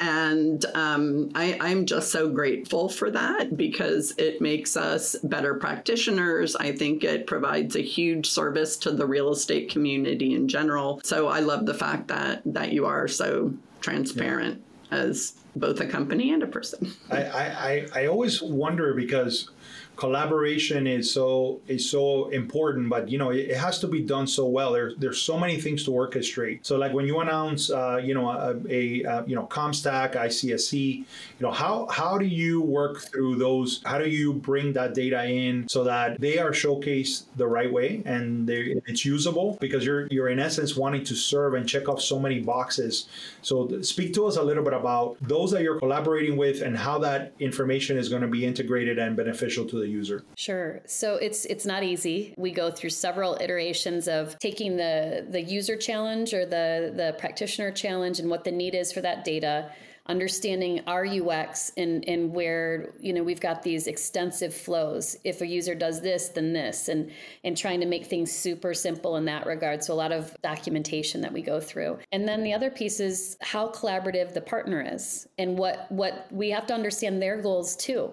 And 0.01 0.65
um, 0.75 1.31
I, 1.35 1.57
I'm 1.61 1.87
just 1.87 2.11
so 2.11 2.29
grateful 2.29 2.89
for 2.89 3.11
that 3.11 3.57
because 3.57 4.13
it 4.19 4.41
makes 4.41 4.77
us 4.77 5.15
better 5.23 5.55
practitioners. 5.55 6.57
I 6.57 6.73
think 6.73 7.05
it 7.05 7.27
provides 7.27 7.77
a 7.77 7.83
huge 7.83 8.29
service 8.29 8.77
to 8.79 8.91
the 8.91 9.07
real 9.07 9.31
estate 9.31 9.71
community 9.71 10.35
in 10.35 10.49
general. 10.49 11.01
So 11.05 11.29
I 11.29 11.41
love 11.41 11.67
the 11.67 11.75
fact 11.75 12.09
that 12.09 12.43
that 12.47 12.73
you 12.73 12.87
are 12.87 13.07
so 13.07 13.55
transparent 13.81 14.61
yeah. 14.61 14.74
As 14.91 15.35
both 15.57 15.81
a 15.81 15.87
company 15.87 16.33
and 16.33 16.43
a 16.43 16.47
person. 16.47 16.93
I, 17.11 17.23
I, 17.23 17.87
I 17.95 18.07
always 18.07 18.43
wonder 18.43 18.95
because 18.95 19.50
collaboration 19.97 20.87
is 20.87 21.13
so 21.13 21.61
is 21.69 21.89
so 21.91 22.29
important 22.31 22.89
but 22.89 23.09
you 23.09 23.19
know 23.19 23.31
it, 23.31 23.51
it, 23.51 23.57
has 23.57 23.79
to 23.79 23.87
be 23.87 24.01
done 24.01 24.27
so 24.27 24.47
well. 24.47 24.73
There's 24.73 24.97
there's 24.97 25.21
so 25.21 25.39
many 25.39 25.61
things 25.61 25.85
to 25.85 25.91
orchestrate. 25.91 26.61
So 26.63 26.77
like 26.77 26.93
when 26.93 27.07
you 27.07 27.21
announce 27.21 27.71
uh, 27.71 28.01
you 28.03 28.15
know 28.15 28.29
a, 28.29 28.55
a, 28.69 29.03
a, 29.03 29.25
you 29.27 29.37
know 29.37 29.47
CompStak 29.47 30.15
icsc 30.15 30.75
you 30.75 31.05
know 31.41 31.53
how 31.53 31.87
how 31.91 32.19
do 32.19 32.27
you 32.27 32.61
work 32.61 33.01
through 33.01 33.37
those? 33.37 33.81
How 33.85 33.99
do 33.99 34.09
you 34.09 34.33
bring 34.33 34.73
that 34.75 34.95
data 34.95 35.25
in 35.27 35.69
so 35.69 35.85
that 35.85 36.21
they 36.21 36.39
are 36.39 36.51
showcased 36.51 37.25
the 37.37 37.47
right 37.47 37.73
way 37.73 38.03
and 38.05 38.49
it's 38.49 39.05
usable? 39.05 39.57
Because 39.61 39.85
you're 39.85 40.07
you're 40.09 40.29
in 40.29 40.39
essence 40.39 40.77
wanting 40.77 41.05
to 41.05 41.15
serve 41.15 41.55
and 41.55 41.69
check 41.69 41.89
off 41.89 42.01
so 42.01 42.19
many 42.19 42.41
boxes. 42.41 43.09
So 43.43 43.81
speak 43.83 44.15
to 44.15 44.27
us 44.27 44.37
a 44.37 44.43
little 44.43 44.65
bit 44.65 44.73
about 44.73 45.17
those 45.21 45.51
that 45.53 45.63
you're 45.63 45.79
collaborating 45.79 46.37
with 46.37 46.63
and 46.63 46.77
how 46.77 46.99
that 47.01 47.33
information 47.41 47.97
is 47.97 48.09
going 48.09 48.23
to 48.23 48.29
be 48.29 48.45
integrated 48.45 48.99
and 48.99 49.17
beneficial 49.17 49.65
to 49.67 49.79
the 49.79 49.84
the 49.85 49.91
user? 49.91 50.25
Sure. 50.37 50.81
So 50.87 51.17
it's 51.17 51.45
it's 51.45 51.67
not 51.67 51.83
easy. 51.83 52.35
We 52.37 52.50
go 52.53 52.71
through 52.71 52.91
several 52.91 53.37
iterations 53.41 54.09
of 54.09 54.38
taking 54.38 54.76
the 54.76 55.26
the 55.29 55.43
user 55.43 55.76
challenge 55.76 56.33
or 56.33 56.45
the 56.47 56.93
the 56.95 57.14
practitioner 57.19 57.71
challenge 57.71 58.19
and 58.19 58.31
what 58.31 58.45
the 58.45 58.53
need 58.53 58.75
is 58.75 58.93
for 58.93 59.00
that 59.03 59.25
data 59.25 59.71
understanding 60.07 60.83
our 60.87 61.07
UX 61.07 61.73
and, 61.79 62.07
and 62.07 62.31
where, 62.35 62.93
you 63.00 63.12
know, 63.12 63.23
we've 63.23 63.41
got 63.41 63.62
these 63.62 63.87
extensive 63.87 64.53
flows. 64.53 65.17
If 65.25 65.41
a 65.41 65.47
user 65.47 65.75
does 65.75 66.03
this, 66.03 66.29
then 66.29 66.53
this, 66.53 66.88
and, 66.88 67.11
and 67.43 67.57
trying 67.57 67.81
to 67.81 67.87
make 67.87 68.05
things 68.05 68.31
super 68.31 68.75
simple 68.75 69.17
in 69.17 69.25
that 69.25 69.47
regard. 69.47 69.83
So 69.83 69.95
a 69.95 69.97
lot 69.97 70.12
of 70.12 70.37
documentation 70.43 71.23
that 71.23 71.33
we 71.33 71.41
go 71.41 71.59
through. 71.59 72.00
And 72.12 72.29
then 72.29 72.43
the 72.43 72.53
other 72.53 72.71
piece 72.71 73.00
is 73.00 73.38
how 73.41 73.69
collaborative 73.69 74.35
the 74.35 74.43
partner 74.43 74.87
is 74.87 75.26
and 75.38 75.57
what, 75.57 75.91
what 75.91 76.26
we 76.31 76.50
have 76.50 76.67
to 76.67 76.75
understand 76.75 77.23
their 77.23 77.41
goals 77.41 77.75
too. 77.75 78.12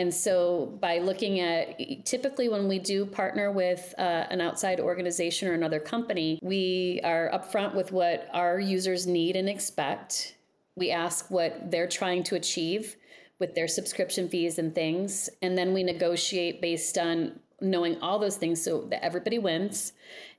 And 0.00 0.14
so, 0.14 0.78
by 0.80 0.96
looking 0.96 1.40
at 1.40 2.06
typically 2.06 2.48
when 2.48 2.68
we 2.68 2.78
do 2.78 3.04
partner 3.04 3.52
with 3.52 3.94
uh, 3.98 4.24
an 4.30 4.40
outside 4.40 4.80
organization 4.80 5.46
or 5.46 5.52
another 5.52 5.78
company, 5.78 6.38
we 6.42 7.02
are 7.04 7.30
upfront 7.34 7.74
with 7.74 7.92
what 7.92 8.26
our 8.32 8.58
users 8.58 9.06
need 9.06 9.36
and 9.36 9.46
expect. 9.46 10.36
We 10.74 10.90
ask 10.90 11.30
what 11.30 11.70
they're 11.70 11.86
trying 11.86 12.22
to 12.24 12.36
achieve 12.36 12.96
with 13.38 13.54
their 13.54 13.68
subscription 13.68 14.26
fees 14.30 14.58
and 14.58 14.74
things. 14.74 15.28
And 15.42 15.58
then 15.58 15.74
we 15.74 15.82
negotiate 15.82 16.62
based 16.62 16.96
on 16.96 17.38
knowing 17.60 18.00
all 18.00 18.18
those 18.18 18.38
things 18.38 18.62
so 18.64 18.86
that 18.88 19.04
everybody 19.04 19.38
wins. 19.38 19.92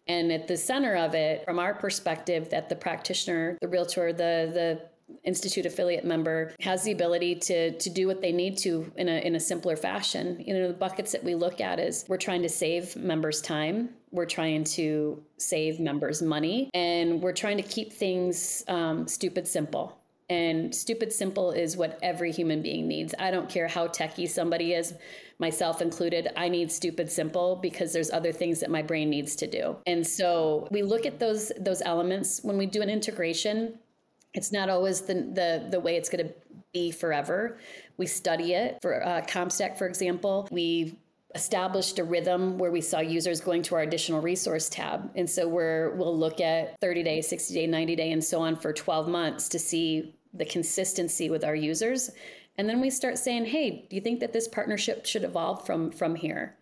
And 0.07 0.31
at 0.31 0.47
the 0.47 0.57
center 0.57 0.95
of 0.95 1.13
it, 1.13 1.45
from 1.45 1.59
our 1.59 1.75
perspective, 1.75 2.49
that 2.49 2.67
the 2.67 2.75
practitioner, 2.75 3.59
the 3.61 3.67
realtor, 3.67 4.11
the 4.11 4.49
the 4.51 4.81
institute 5.23 5.65
affiliate 5.65 6.05
member 6.05 6.53
has 6.59 6.83
the 6.83 6.91
ability 6.91 7.35
to 7.35 7.77
to 7.77 7.89
do 7.89 8.07
what 8.07 8.21
they 8.21 8.31
need 8.31 8.57
to 8.59 8.91
in 8.95 9.07
a 9.07 9.25
in 9.25 9.35
a 9.35 9.39
simpler 9.39 9.75
fashion. 9.75 10.43
You 10.45 10.53
know, 10.53 10.67
the 10.67 10.73
buckets 10.73 11.11
that 11.11 11.23
we 11.23 11.35
look 11.35 11.61
at 11.61 11.79
is 11.79 12.05
we're 12.07 12.17
trying 12.17 12.41
to 12.43 12.49
save 12.49 12.95
members 12.95 13.41
time, 13.41 13.89
we're 14.11 14.25
trying 14.25 14.63
to 14.65 15.23
save 15.37 15.79
members 15.79 16.21
money, 16.21 16.69
and 16.73 17.21
we're 17.21 17.33
trying 17.33 17.57
to 17.57 17.63
keep 17.63 17.93
things 17.93 18.63
um, 18.67 19.07
stupid 19.07 19.47
simple. 19.47 19.97
And 20.31 20.73
stupid 20.73 21.11
simple 21.11 21.51
is 21.51 21.75
what 21.75 21.99
every 22.01 22.31
human 22.31 22.61
being 22.61 22.87
needs. 22.87 23.13
I 23.19 23.31
don't 23.31 23.49
care 23.49 23.67
how 23.67 23.87
techy 23.87 24.27
somebody 24.27 24.71
is, 24.71 24.93
myself 25.39 25.81
included. 25.81 26.29
I 26.37 26.47
need 26.47 26.71
stupid 26.71 27.11
simple 27.11 27.57
because 27.57 27.91
there's 27.91 28.11
other 28.11 28.31
things 28.31 28.61
that 28.61 28.69
my 28.69 28.81
brain 28.81 29.09
needs 29.09 29.35
to 29.35 29.47
do. 29.47 29.75
And 29.85 30.07
so 30.07 30.69
we 30.71 30.83
look 30.83 31.05
at 31.05 31.19
those 31.19 31.51
those 31.59 31.81
elements 31.81 32.39
when 32.43 32.57
we 32.57 32.65
do 32.65 32.81
an 32.81 32.89
integration 32.89 33.77
it's 34.33 34.51
not 34.51 34.69
always 34.69 35.01
the 35.01 35.13
the, 35.13 35.67
the 35.69 35.79
way 35.79 35.95
it's 35.95 36.09
going 36.09 36.27
to 36.27 36.33
be 36.73 36.91
forever. 36.91 37.57
We 37.97 38.05
study 38.07 38.53
it 38.53 38.79
for 38.81 39.05
uh, 39.05 39.21
CompStak, 39.21 39.77
for 39.77 39.87
example. 39.87 40.47
We 40.51 40.95
established 41.35 41.99
a 41.99 42.03
rhythm 42.03 42.57
where 42.57 42.71
we 42.71 42.81
saw 42.81 42.99
users 42.99 43.39
going 43.41 43.61
to 43.63 43.75
our 43.75 43.81
additional 43.81 44.21
resource 44.21 44.69
tab. 44.69 45.09
And 45.15 45.29
so 45.29 45.47
we're, 45.47 45.91
we'll 45.95 46.17
look 46.17 46.41
at 46.41 46.79
30 46.81 47.03
day, 47.03 47.21
60 47.21 47.53
day, 47.53 47.67
90 47.67 47.95
day, 47.95 48.11
and 48.11 48.23
so 48.23 48.41
on 48.41 48.55
for 48.55 48.73
12 48.73 49.07
months 49.07 49.47
to 49.49 49.59
see 49.59 50.15
the 50.33 50.45
consistency 50.45 51.29
with 51.29 51.43
our 51.43 51.55
users. 51.55 52.11
And 52.57 52.67
then 52.67 52.81
we 52.81 52.89
start 52.89 53.17
saying, 53.17 53.45
hey, 53.45 53.85
do 53.89 53.95
you 53.95 54.01
think 54.01 54.19
that 54.19 54.33
this 54.33 54.47
partnership 54.47 55.05
should 55.05 55.23
evolve 55.23 55.65
from, 55.65 55.91
from 55.91 56.15
here? 56.15 56.57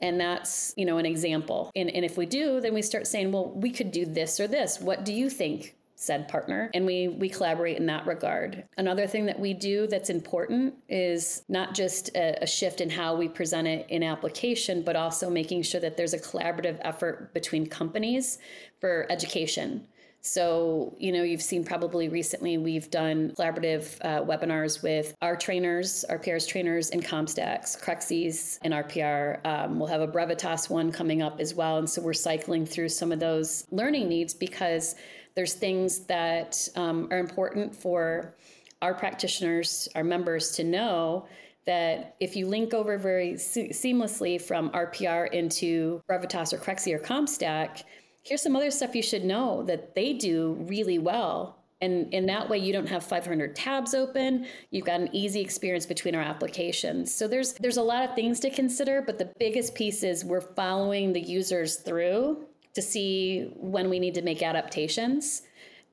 And 0.00 0.18
that's, 0.18 0.72
you 0.76 0.86
know, 0.86 0.98
an 0.98 1.06
example. 1.06 1.70
And, 1.76 1.90
and 1.90 2.04
if 2.04 2.16
we 2.16 2.24
do, 2.24 2.60
then 2.60 2.72
we 2.72 2.82
start 2.82 3.06
saying, 3.06 3.32
well, 3.32 3.50
we 3.50 3.70
could 3.70 3.90
do 3.90 4.06
this 4.06 4.40
or 4.40 4.48
this. 4.48 4.80
What 4.80 5.04
do 5.04 5.12
you 5.12 5.28
think 5.28 5.76
said 6.00 6.26
partner 6.28 6.70
and 6.72 6.86
we 6.86 7.08
we 7.08 7.28
collaborate 7.28 7.76
in 7.76 7.84
that 7.84 8.06
regard 8.06 8.64
another 8.78 9.06
thing 9.06 9.26
that 9.26 9.38
we 9.38 9.52
do 9.52 9.86
that's 9.86 10.08
important 10.08 10.74
is 10.88 11.42
not 11.48 11.74
just 11.74 12.08
a, 12.16 12.42
a, 12.42 12.46
shift 12.46 12.80
in 12.80 12.88
how 12.88 13.14
we 13.14 13.28
present 13.28 13.68
it 13.68 13.84
in 13.90 14.02
application 14.02 14.82
but 14.82 14.96
also 14.96 15.28
making 15.28 15.62
sure 15.62 15.80
that 15.80 15.98
there's 15.98 16.14
a 16.14 16.18
collaborative 16.18 16.78
effort 16.80 17.34
between 17.34 17.66
companies 17.66 18.38
for 18.80 19.06
education 19.10 19.86
so, 20.22 20.94
you 20.98 21.12
know, 21.12 21.22
you've 21.22 21.42
seen 21.42 21.64
probably 21.64 22.08
recently 22.08 22.58
we've 22.58 22.90
done 22.90 23.32
collaborative 23.38 23.96
uh, 24.02 24.22
webinars 24.22 24.82
with 24.82 25.14
our 25.22 25.34
trainers, 25.34 26.04
RPR's 26.10 26.46
trainers 26.46 26.90
in 26.90 27.00
CompStak's, 27.00 27.74
Crexi's, 27.76 28.58
and 28.62 28.74
RPR. 28.74 29.44
Um, 29.46 29.78
we'll 29.78 29.88
have 29.88 30.02
a 30.02 30.08
Brevitas 30.08 30.68
one 30.68 30.92
coming 30.92 31.22
up 31.22 31.40
as 31.40 31.54
well. 31.54 31.78
And 31.78 31.88
so 31.88 32.02
we're 32.02 32.12
cycling 32.12 32.66
through 32.66 32.90
some 32.90 33.12
of 33.12 33.20
those 33.20 33.66
learning 33.70 34.08
needs 34.08 34.34
because 34.34 34.94
there's 35.34 35.54
things 35.54 36.00
that 36.06 36.68
um, 36.76 37.08
are 37.10 37.18
important 37.18 37.74
for 37.74 38.34
our 38.82 38.94
practitioners, 38.94 39.88
our 39.94 40.04
members 40.04 40.52
to 40.52 40.64
know 40.64 41.26
that 41.66 42.16
if 42.20 42.34
you 42.34 42.46
link 42.46 42.72
over 42.74 42.96
very 42.98 43.36
se- 43.36 43.70
seamlessly 43.70 44.40
from 44.40 44.70
RPR 44.70 45.32
into 45.32 46.00
Brevitas 46.08 46.52
or 46.52 46.58
Crexi 46.58 46.94
or 46.94 46.98
CompStak, 46.98 47.84
here's 48.22 48.42
some 48.42 48.56
other 48.56 48.70
stuff 48.70 48.94
you 48.94 49.02
should 49.02 49.24
know 49.24 49.62
that 49.64 49.94
they 49.94 50.14
do 50.14 50.56
really 50.68 50.98
well. 50.98 51.58
And 51.82 52.12
in 52.12 52.26
that 52.26 52.48
way, 52.48 52.58
you 52.58 52.72
don't 52.72 52.88
have 52.88 53.04
500 53.04 53.56
tabs 53.56 53.94
open. 53.94 54.46
You've 54.70 54.84
got 54.84 55.00
an 55.00 55.08
easy 55.14 55.40
experience 55.40 55.86
between 55.86 56.14
our 56.14 56.20
applications. 56.20 57.14
So 57.14 57.26
there's 57.26 57.54
there's 57.54 57.78
a 57.78 57.82
lot 57.82 58.06
of 58.06 58.14
things 58.14 58.38
to 58.40 58.50
consider, 58.50 59.00
but 59.00 59.18
the 59.18 59.32
biggest 59.38 59.74
piece 59.74 60.02
is 60.02 60.24
we're 60.24 60.42
following 60.42 61.14
the 61.14 61.20
users 61.20 61.76
through 61.76 62.44
to 62.74 62.82
see 62.82 63.52
when 63.56 63.90
we 63.90 63.98
need 63.98 64.14
to 64.14 64.22
make 64.22 64.42
adaptations 64.42 65.42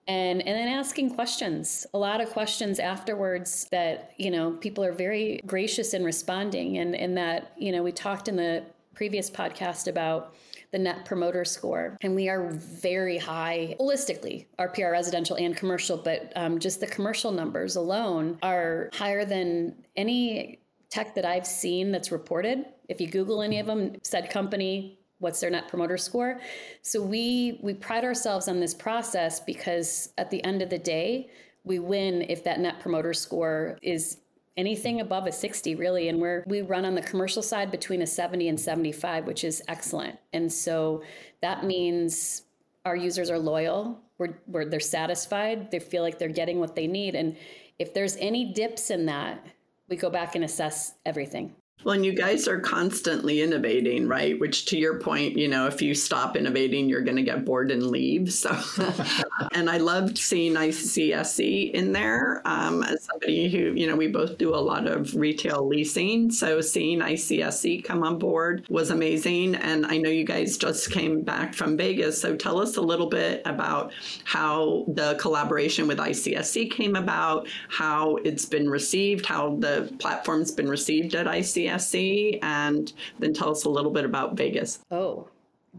and 0.07 0.41
and 0.47 0.57
then 0.57 0.67
asking 0.69 1.13
questions 1.13 1.85
a 1.93 1.97
lot 1.97 2.21
of 2.21 2.29
questions 2.29 2.79
afterwards 2.79 3.67
that 3.71 4.13
you 4.17 4.31
know 4.31 4.51
people 4.51 4.83
are 4.83 4.93
very 4.93 5.41
gracious 5.45 5.93
in 5.93 6.03
responding. 6.03 6.77
And 6.77 6.95
and 6.95 7.17
that 7.17 7.51
you 7.57 7.71
know 7.71 7.83
we 7.83 7.91
talked 7.91 8.27
in 8.27 8.35
the 8.35 8.63
previous 8.95 9.29
podcast 9.29 9.87
about 9.87 10.33
the 10.71 10.77
net 10.77 11.05
promoter 11.05 11.45
score 11.45 11.97
and 12.01 12.13
we 12.15 12.27
are 12.29 12.49
very 12.51 13.17
high 13.17 13.75
holistically. 13.79 14.45
RPR 14.59 14.91
residential 14.91 15.35
and 15.35 15.55
commercial 15.55 15.97
but 15.97 16.31
um, 16.35 16.59
just 16.59 16.79
the 16.79 16.87
commercial 16.87 17.31
numbers 17.31 17.75
alone 17.75 18.37
are 18.41 18.89
higher 18.93 19.23
than 19.23 19.75
any 19.95 20.59
tech 20.89 21.15
that 21.15 21.25
i've 21.25 21.45
seen 21.45 21.91
that's 21.91 22.11
reported. 22.11 22.65
If 22.87 23.01
you 23.01 23.07
google 23.07 23.41
any 23.41 23.59
of 23.59 23.67
them 23.67 23.97
said 24.03 24.29
company 24.29 24.99
what's 25.19 25.39
their 25.39 25.49
net 25.49 25.67
promoter 25.67 25.97
score. 25.97 26.39
So 26.81 27.01
we 27.01 27.59
we 27.61 27.73
pride 27.73 28.03
ourselves 28.03 28.47
on 28.47 28.59
this 28.59 28.73
process 28.73 29.39
because 29.39 30.09
at 30.17 30.29
the 30.29 30.43
end 30.43 30.61
of 30.61 30.69
the 30.69 30.77
day 30.77 31.29
we 31.63 31.79
win 31.79 32.23
if 32.29 32.43
that 32.43 32.59
net 32.59 32.79
promoter 32.79 33.13
score 33.13 33.77
is 33.81 34.17
anything 34.55 35.01
above 35.01 35.27
a 35.27 35.31
60 35.31 35.75
really. 35.75 36.09
And 36.09 36.19
we're 36.19 36.43
we 36.47 36.61
run 36.61 36.85
on 36.85 36.95
the 36.95 37.01
commercial 37.01 37.41
side 37.41 37.71
between 37.71 38.01
a 38.01 38.07
70 38.07 38.49
and 38.49 38.59
75 38.59 39.25
which 39.25 39.43
is 39.43 39.61
excellent. 39.67 40.17
And 40.33 40.51
so 40.51 41.03
that 41.41 41.65
means 41.65 42.43
our 42.85 42.95
users 42.95 43.29
are 43.29 43.39
loyal. 43.39 43.99
We're, 44.17 44.39
we're 44.47 44.65
they're 44.65 44.79
satisfied. 44.79 45.71
They 45.71 45.79
feel 45.79 46.03
like 46.03 46.17
they're 46.19 46.29
getting 46.29 46.59
what 46.59 46.75
they 46.75 46.87
need. 46.87 47.15
And 47.15 47.37
if 47.79 47.93
there's 47.93 48.15
any 48.17 48.53
dips 48.53 48.89
in 48.89 49.05
that 49.07 49.45
we 49.89 49.95
go 49.95 50.09
back 50.09 50.35
and 50.35 50.43
assess 50.43 50.93
everything 51.05 51.55
well, 51.83 51.93
and 51.93 52.03
you 52.03 52.13
guys 52.13 52.47
are 52.47 52.59
constantly 52.59 53.41
innovating, 53.41 54.07
right? 54.07 54.37
Which, 54.39 54.65
to 54.65 54.77
your 54.77 54.99
point, 54.99 55.37
you 55.37 55.47
know, 55.47 55.67
if 55.67 55.79
you 55.79 55.93
stop 55.93 56.35
innovating, 56.35 56.89
you're 56.89 57.03
going 57.03 57.17
to 57.17 57.23
get 57.23 57.45
bored 57.45 57.69
and 57.69 57.87
leave. 57.87 58.33
So, 58.33 58.57
and 59.53 59.69
I 59.69 59.77
loved 59.77 60.17
seeing 60.17 60.55
ICSC 60.55 61.71
in 61.71 61.91
there 61.91 62.41
um, 62.45 62.83
as 62.83 63.03
somebody 63.03 63.47
who, 63.49 63.73
you 63.73 63.85
know, 63.85 63.95
we 63.95 64.07
both 64.07 64.39
do 64.39 64.55
a 64.55 64.57
lot 64.57 64.87
of 64.87 65.15
retail 65.15 65.67
leasing. 65.67 66.31
So, 66.31 66.61
seeing 66.61 66.99
ICSC 66.99 67.83
come 67.83 68.01
on 68.03 68.17
board 68.17 68.65
was 68.69 68.89
amazing. 68.89 69.53
And 69.55 69.85
I 69.85 69.97
know 69.97 70.09
you 70.09 70.25
guys 70.25 70.57
just 70.57 70.91
came 70.91 71.21
back 71.21 71.53
from 71.53 71.77
Vegas. 71.77 72.19
So, 72.19 72.35
tell 72.35 72.59
us 72.59 72.77
a 72.77 72.81
little 72.81 73.07
bit 73.07 73.43
about 73.45 73.93
how 74.23 74.83
the 74.87 75.15
collaboration 75.19 75.87
with 75.87 75.99
ICSC 75.99 76.71
came 76.71 76.95
about, 76.95 77.47
how 77.69 78.15
it's 78.17 78.45
been 78.45 78.67
received, 78.67 79.27
how 79.27 79.57
the 79.57 79.93
platform's 79.99 80.51
been 80.51 80.67
received 80.67 81.13
at 81.13 81.27
ICSC 81.67 82.39
and 82.41 82.93
then 83.19 83.33
tell 83.33 83.51
us 83.51 83.65
a 83.65 83.69
little 83.69 83.91
bit 83.91 84.05
about 84.05 84.35
Vegas. 84.35 84.79
Oh, 84.91 85.27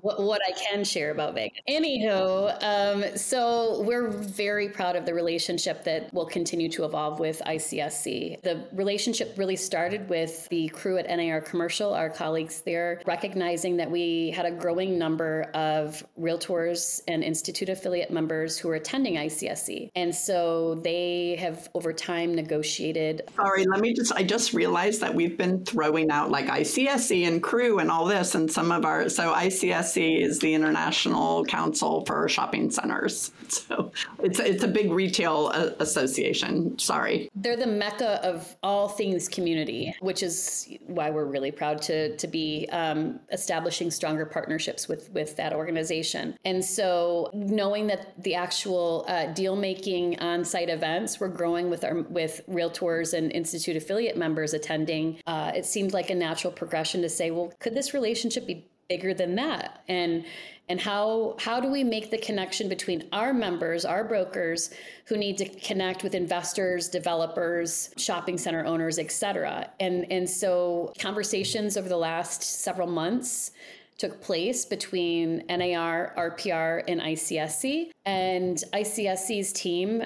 what, 0.00 0.22
what 0.22 0.40
I 0.46 0.52
can 0.52 0.84
share 0.84 1.10
about 1.10 1.34
Vegas. 1.34 1.60
Anywho, 1.68 2.62
um, 2.62 3.16
so 3.16 3.82
we're 3.82 4.08
very 4.08 4.68
proud 4.68 4.96
of 4.96 5.04
the 5.06 5.14
relationship 5.14 5.84
that 5.84 6.12
will 6.12 6.26
continue 6.26 6.68
to 6.70 6.84
evolve 6.84 7.18
with 7.18 7.40
ICSC. 7.46 8.42
The 8.42 8.66
relationship 8.72 9.34
really 9.36 9.56
started 9.56 10.08
with 10.08 10.48
the 10.48 10.68
crew 10.68 10.98
at 10.98 11.08
NAR 11.08 11.40
Commercial, 11.40 11.92
our 11.94 12.10
colleagues 12.10 12.60
there, 12.62 13.02
recognizing 13.06 13.76
that 13.78 13.90
we 13.90 14.30
had 14.30 14.46
a 14.46 14.50
growing 14.50 14.98
number 14.98 15.50
of 15.54 16.04
realtors 16.18 17.00
and 17.08 17.22
institute 17.22 17.68
affiliate 17.68 18.10
members 18.10 18.58
who 18.58 18.68
were 18.68 18.74
attending 18.74 19.16
ICSC. 19.16 19.90
And 19.94 20.14
so 20.14 20.80
they 20.82 21.36
have 21.36 21.68
over 21.74 21.92
time 21.92 22.34
negotiated. 22.34 23.22
Sorry, 23.36 23.64
let 23.66 23.80
me 23.80 23.92
just, 23.94 24.12
I 24.12 24.22
just 24.22 24.52
realized 24.52 25.00
that 25.00 25.14
we've 25.14 25.36
been 25.36 25.64
throwing 25.64 26.10
out 26.10 26.30
like 26.30 26.46
ICSC 26.46 27.26
and 27.26 27.42
crew 27.42 27.78
and 27.78 27.90
all 27.90 28.04
this, 28.04 28.34
and 28.34 28.50
some 28.50 28.72
of 28.72 28.84
our, 28.84 29.08
so 29.08 29.32
ICSC 29.32 29.87
is 29.96 30.38
the 30.38 30.54
International 30.54 31.44
Council 31.44 32.04
for 32.06 32.28
Shopping 32.28 32.70
Centers. 32.70 33.32
So 33.48 33.92
it's 34.22 34.38
it's 34.38 34.62
a 34.62 34.68
big 34.68 34.92
retail 34.92 35.50
uh, 35.54 35.70
association. 35.80 36.78
Sorry. 36.78 37.30
They're 37.34 37.56
the 37.56 37.66
mecca 37.66 38.24
of 38.24 38.56
all 38.62 38.88
things 38.88 39.28
community, 39.28 39.94
which 40.00 40.22
is 40.22 40.68
why 40.86 41.10
we're 41.10 41.24
really 41.24 41.50
proud 41.50 41.80
to 41.82 42.16
to 42.16 42.26
be 42.26 42.68
um, 42.72 43.20
establishing 43.32 43.90
stronger 43.90 44.26
partnerships 44.26 44.86
with 44.86 45.10
with 45.12 45.36
that 45.36 45.52
organization. 45.52 46.36
And 46.44 46.64
so 46.64 47.30
knowing 47.32 47.86
that 47.86 48.22
the 48.22 48.34
actual 48.34 49.06
uh, 49.08 49.26
deal 49.32 49.56
making 49.56 50.18
on 50.20 50.44
site 50.44 50.68
events 50.68 51.18
were 51.18 51.28
growing 51.28 51.70
with 51.70 51.84
our 51.84 52.02
with 52.02 52.42
realtors 52.48 53.14
and 53.16 53.32
institute 53.32 53.76
affiliate 53.76 54.16
members 54.16 54.54
attending, 54.54 55.20
uh, 55.26 55.52
it 55.54 55.64
seemed 55.64 55.92
like 55.92 56.10
a 56.10 56.14
natural 56.14 56.52
progression 56.52 57.02
to 57.02 57.08
say, 57.08 57.30
well, 57.30 57.52
could 57.58 57.74
this 57.74 57.94
relationship 57.94 58.46
be 58.46 58.67
bigger 58.88 59.12
than 59.12 59.34
that 59.34 59.82
and 59.88 60.24
and 60.70 60.80
how 60.80 61.36
how 61.38 61.60
do 61.60 61.70
we 61.70 61.84
make 61.84 62.10
the 62.10 62.18
connection 62.18 62.68
between 62.68 63.06
our 63.12 63.32
members 63.34 63.84
our 63.84 64.02
brokers 64.04 64.70
who 65.06 65.16
need 65.16 65.36
to 65.36 65.48
connect 65.60 66.02
with 66.02 66.14
investors 66.14 66.88
developers 66.88 67.90
shopping 67.96 68.38
center 68.38 68.64
owners 68.64 68.98
et 68.98 69.10
cetera 69.10 69.68
and 69.80 70.10
and 70.10 70.28
so 70.28 70.92
conversations 70.98 71.76
over 71.76 71.88
the 71.88 71.96
last 71.96 72.42
several 72.42 72.88
months 72.88 73.52
took 73.98 74.20
place 74.22 74.64
between 74.64 75.44
NAR, 75.48 76.14
RPR, 76.16 76.84
and 76.86 77.00
ICSC. 77.00 77.90
And 78.06 78.62
ICSC's 78.72 79.52
team 79.52 80.04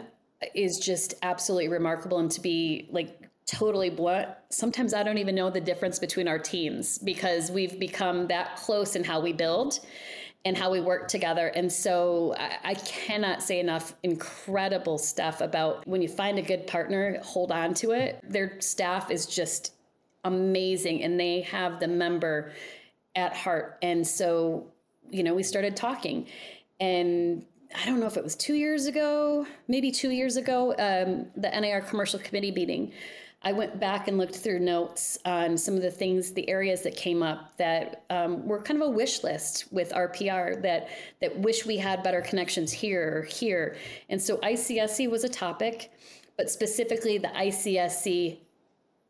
is 0.54 0.78
just 0.78 1.14
absolutely 1.22 1.68
remarkable 1.68 2.18
and 2.18 2.30
to 2.32 2.40
be 2.40 2.88
like 2.90 3.21
totally 3.52 3.90
blunt, 3.90 4.28
sometimes 4.48 4.94
I 4.94 5.02
don't 5.02 5.18
even 5.18 5.34
know 5.34 5.50
the 5.50 5.60
difference 5.60 5.98
between 5.98 6.26
our 6.26 6.38
teams 6.38 6.98
because 6.98 7.50
we've 7.50 7.78
become 7.78 8.26
that 8.28 8.56
close 8.56 8.96
in 8.96 9.04
how 9.04 9.20
we 9.20 9.34
build 9.34 9.80
and 10.46 10.56
how 10.56 10.70
we 10.70 10.80
work 10.80 11.06
together. 11.06 11.48
And 11.48 11.70
so 11.70 12.34
I, 12.38 12.56
I, 12.64 12.74
cannot 12.74 13.42
say 13.42 13.60
enough 13.60 13.94
incredible 14.02 14.98
stuff 14.98 15.40
about 15.40 15.86
when 15.86 16.00
you 16.02 16.08
find 16.08 16.38
a 16.38 16.42
good 16.42 16.66
partner, 16.66 17.20
hold 17.22 17.52
on 17.52 17.74
to 17.74 17.92
it. 17.92 18.18
Their 18.26 18.60
staff 18.60 19.10
is 19.10 19.26
just 19.26 19.74
amazing 20.24 21.02
and 21.02 21.20
they 21.20 21.42
have 21.42 21.78
the 21.78 21.88
member 21.88 22.52
at 23.14 23.36
heart. 23.36 23.78
And 23.82 24.04
so, 24.04 24.66
you 25.10 25.22
know, 25.22 25.34
we 25.34 25.42
started 25.42 25.76
talking 25.76 26.26
and 26.80 27.44
I 27.74 27.86
don't 27.86 28.00
know 28.00 28.06
if 28.06 28.16
it 28.16 28.24
was 28.24 28.34
two 28.34 28.54
years 28.54 28.86
ago, 28.86 29.46
maybe 29.68 29.90
two 29.92 30.10
years 30.10 30.36
ago, 30.36 30.72
um, 30.72 31.26
the 31.36 31.48
NAR 31.60 31.82
commercial 31.82 32.18
committee 32.18 32.50
meeting 32.50 32.92
I 33.44 33.52
went 33.52 33.80
back 33.80 34.06
and 34.06 34.18
looked 34.18 34.36
through 34.36 34.60
notes 34.60 35.18
on 35.24 35.58
some 35.58 35.74
of 35.74 35.82
the 35.82 35.90
things, 35.90 36.32
the 36.32 36.48
areas 36.48 36.82
that 36.82 36.96
came 36.96 37.22
up 37.22 37.56
that 37.56 38.04
um, 38.08 38.46
were 38.46 38.62
kind 38.62 38.80
of 38.80 38.88
a 38.88 38.90
wish 38.90 39.24
list 39.24 39.72
with 39.72 39.90
RPR 39.92 40.62
that 40.62 40.88
that 41.20 41.36
wish 41.38 41.66
we 41.66 41.76
had 41.76 42.02
better 42.02 42.20
connections 42.20 42.70
here 42.70 43.18
or 43.18 43.22
here. 43.22 43.76
And 44.08 44.22
so 44.22 44.36
ICSC 44.38 45.10
was 45.10 45.24
a 45.24 45.28
topic, 45.28 45.90
but 46.36 46.50
specifically 46.50 47.18
the 47.18 47.28
ICSC 47.28 48.38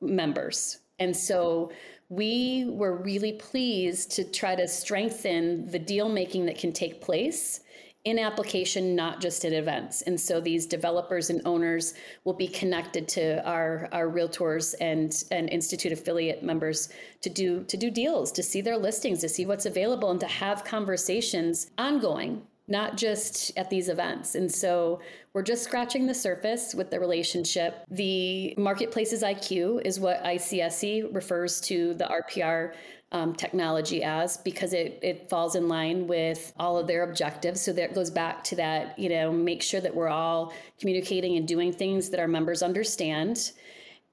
members. 0.00 0.78
And 0.98 1.14
so 1.14 1.72
we 2.08 2.66
were 2.68 2.96
really 2.96 3.32
pleased 3.32 4.12
to 4.12 4.24
try 4.24 4.54
to 4.54 4.66
strengthen 4.68 5.70
the 5.70 5.78
deal 5.78 6.08
making 6.08 6.46
that 6.46 6.58
can 6.58 6.72
take 6.72 7.00
place 7.00 7.60
in 8.04 8.18
application, 8.18 8.96
not 8.96 9.20
just 9.20 9.44
at 9.44 9.52
events. 9.52 10.02
And 10.02 10.20
so 10.20 10.40
these 10.40 10.66
developers 10.66 11.30
and 11.30 11.40
owners 11.44 11.94
will 12.24 12.32
be 12.32 12.48
connected 12.48 13.06
to 13.08 13.44
our, 13.48 13.88
our 13.92 14.08
realtors 14.08 14.74
and, 14.80 15.22
and 15.30 15.48
institute 15.50 15.92
affiliate 15.92 16.42
members 16.42 16.88
to 17.20 17.30
do 17.30 17.62
to 17.64 17.76
do 17.76 17.90
deals, 17.90 18.32
to 18.32 18.42
see 18.42 18.60
their 18.60 18.76
listings, 18.76 19.20
to 19.20 19.28
see 19.28 19.46
what's 19.46 19.66
available, 19.66 20.10
and 20.10 20.18
to 20.18 20.26
have 20.26 20.64
conversations 20.64 21.70
ongoing, 21.78 22.42
not 22.66 22.96
just 22.96 23.56
at 23.56 23.70
these 23.70 23.88
events. 23.88 24.34
And 24.34 24.50
so 24.50 25.00
we're 25.32 25.42
just 25.42 25.62
scratching 25.62 26.06
the 26.06 26.14
surface 26.14 26.74
with 26.74 26.90
the 26.90 26.98
relationship. 26.98 27.84
The 27.88 28.54
marketplaces 28.58 29.22
IQ 29.22 29.82
is 29.84 30.00
what 30.00 30.24
ICSC 30.24 31.14
refers 31.14 31.60
to 31.62 31.94
the 31.94 32.04
RPR 32.04 32.72
um, 33.12 33.35
technology 33.35 34.03
as 34.03 34.38
because 34.38 34.72
it, 34.72 34.98
it 35.03 35.29
falls 35.29 35.55
in 35.55 35.68
line 35.68 36.07
with 36.07 36.53
all 36.59 36.79
of 36.79 36.87
their 36.87 37.05
objectives. 37.05 37.61
So 37.61 37.72
that 37.75 37.94
goes 37.94 38.11
back 38.11 38.42
to 38.44 38.57
that, 38.57 38.98
you 38.98 39.11
know, 39.11 39.31
make 39.31 39.62
sure 39.62 39.81
that 39.81 39.94
we're 39.94 40.09
all 40.09 40.53
communicating 40.81 41.37
and 41.37 41.46
doing 41.46 41.72
things 41.72 42.09
that 42.11 42.18
our 42.18 42.29
members 42.29 42.62
understand. 42.62 43.53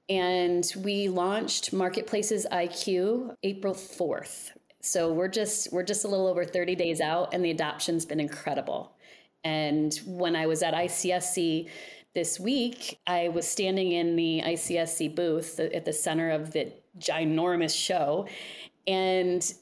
And 0.08 0.70
we 0.76 1.08
launched 1.08 1.72
Marketplaces 1.72 2.46
IQ 2.52 3.34
April 3.42 3.74
4th. 3.74 4.50
So 4.82 5.12
we're 5.12 5.28
just 5.28 5.72
we're 5.72 5.82
just 5.82 6.04
a 6.04 6.08
little 6.08 6.26
over 6.26 6.44
30 6.44 6.74
days 6.74 7.00
out 7.00 7.34
and 7.34 7.44
the 7.44 7.50
adoption's 7.50 8.04
been 8.04 8.20
incredible. 8.20 8.92
And 9.44 9.98
when 10.06 10.36
I 10.36 10.46
was 10.46 10.62
at 10.62 10.74
ICSC 10.74 11.68
this 12.14 12.40
week, 12.40 12.98
I 13.06 13.28
was 13.28 13.46
standing 13.46 13.92
in 13.92 14.16
the 14.16 14.42
ICSC 14.44 15.14
booth 15.14 15.60
at 15.60 15.84
the 15.84 15.92
center 15.92 16.30
of 16.30 16.52
the 16.52 16.72
ginormous 16.98 17.74
show 17.74 18.26
and 18.86 19.52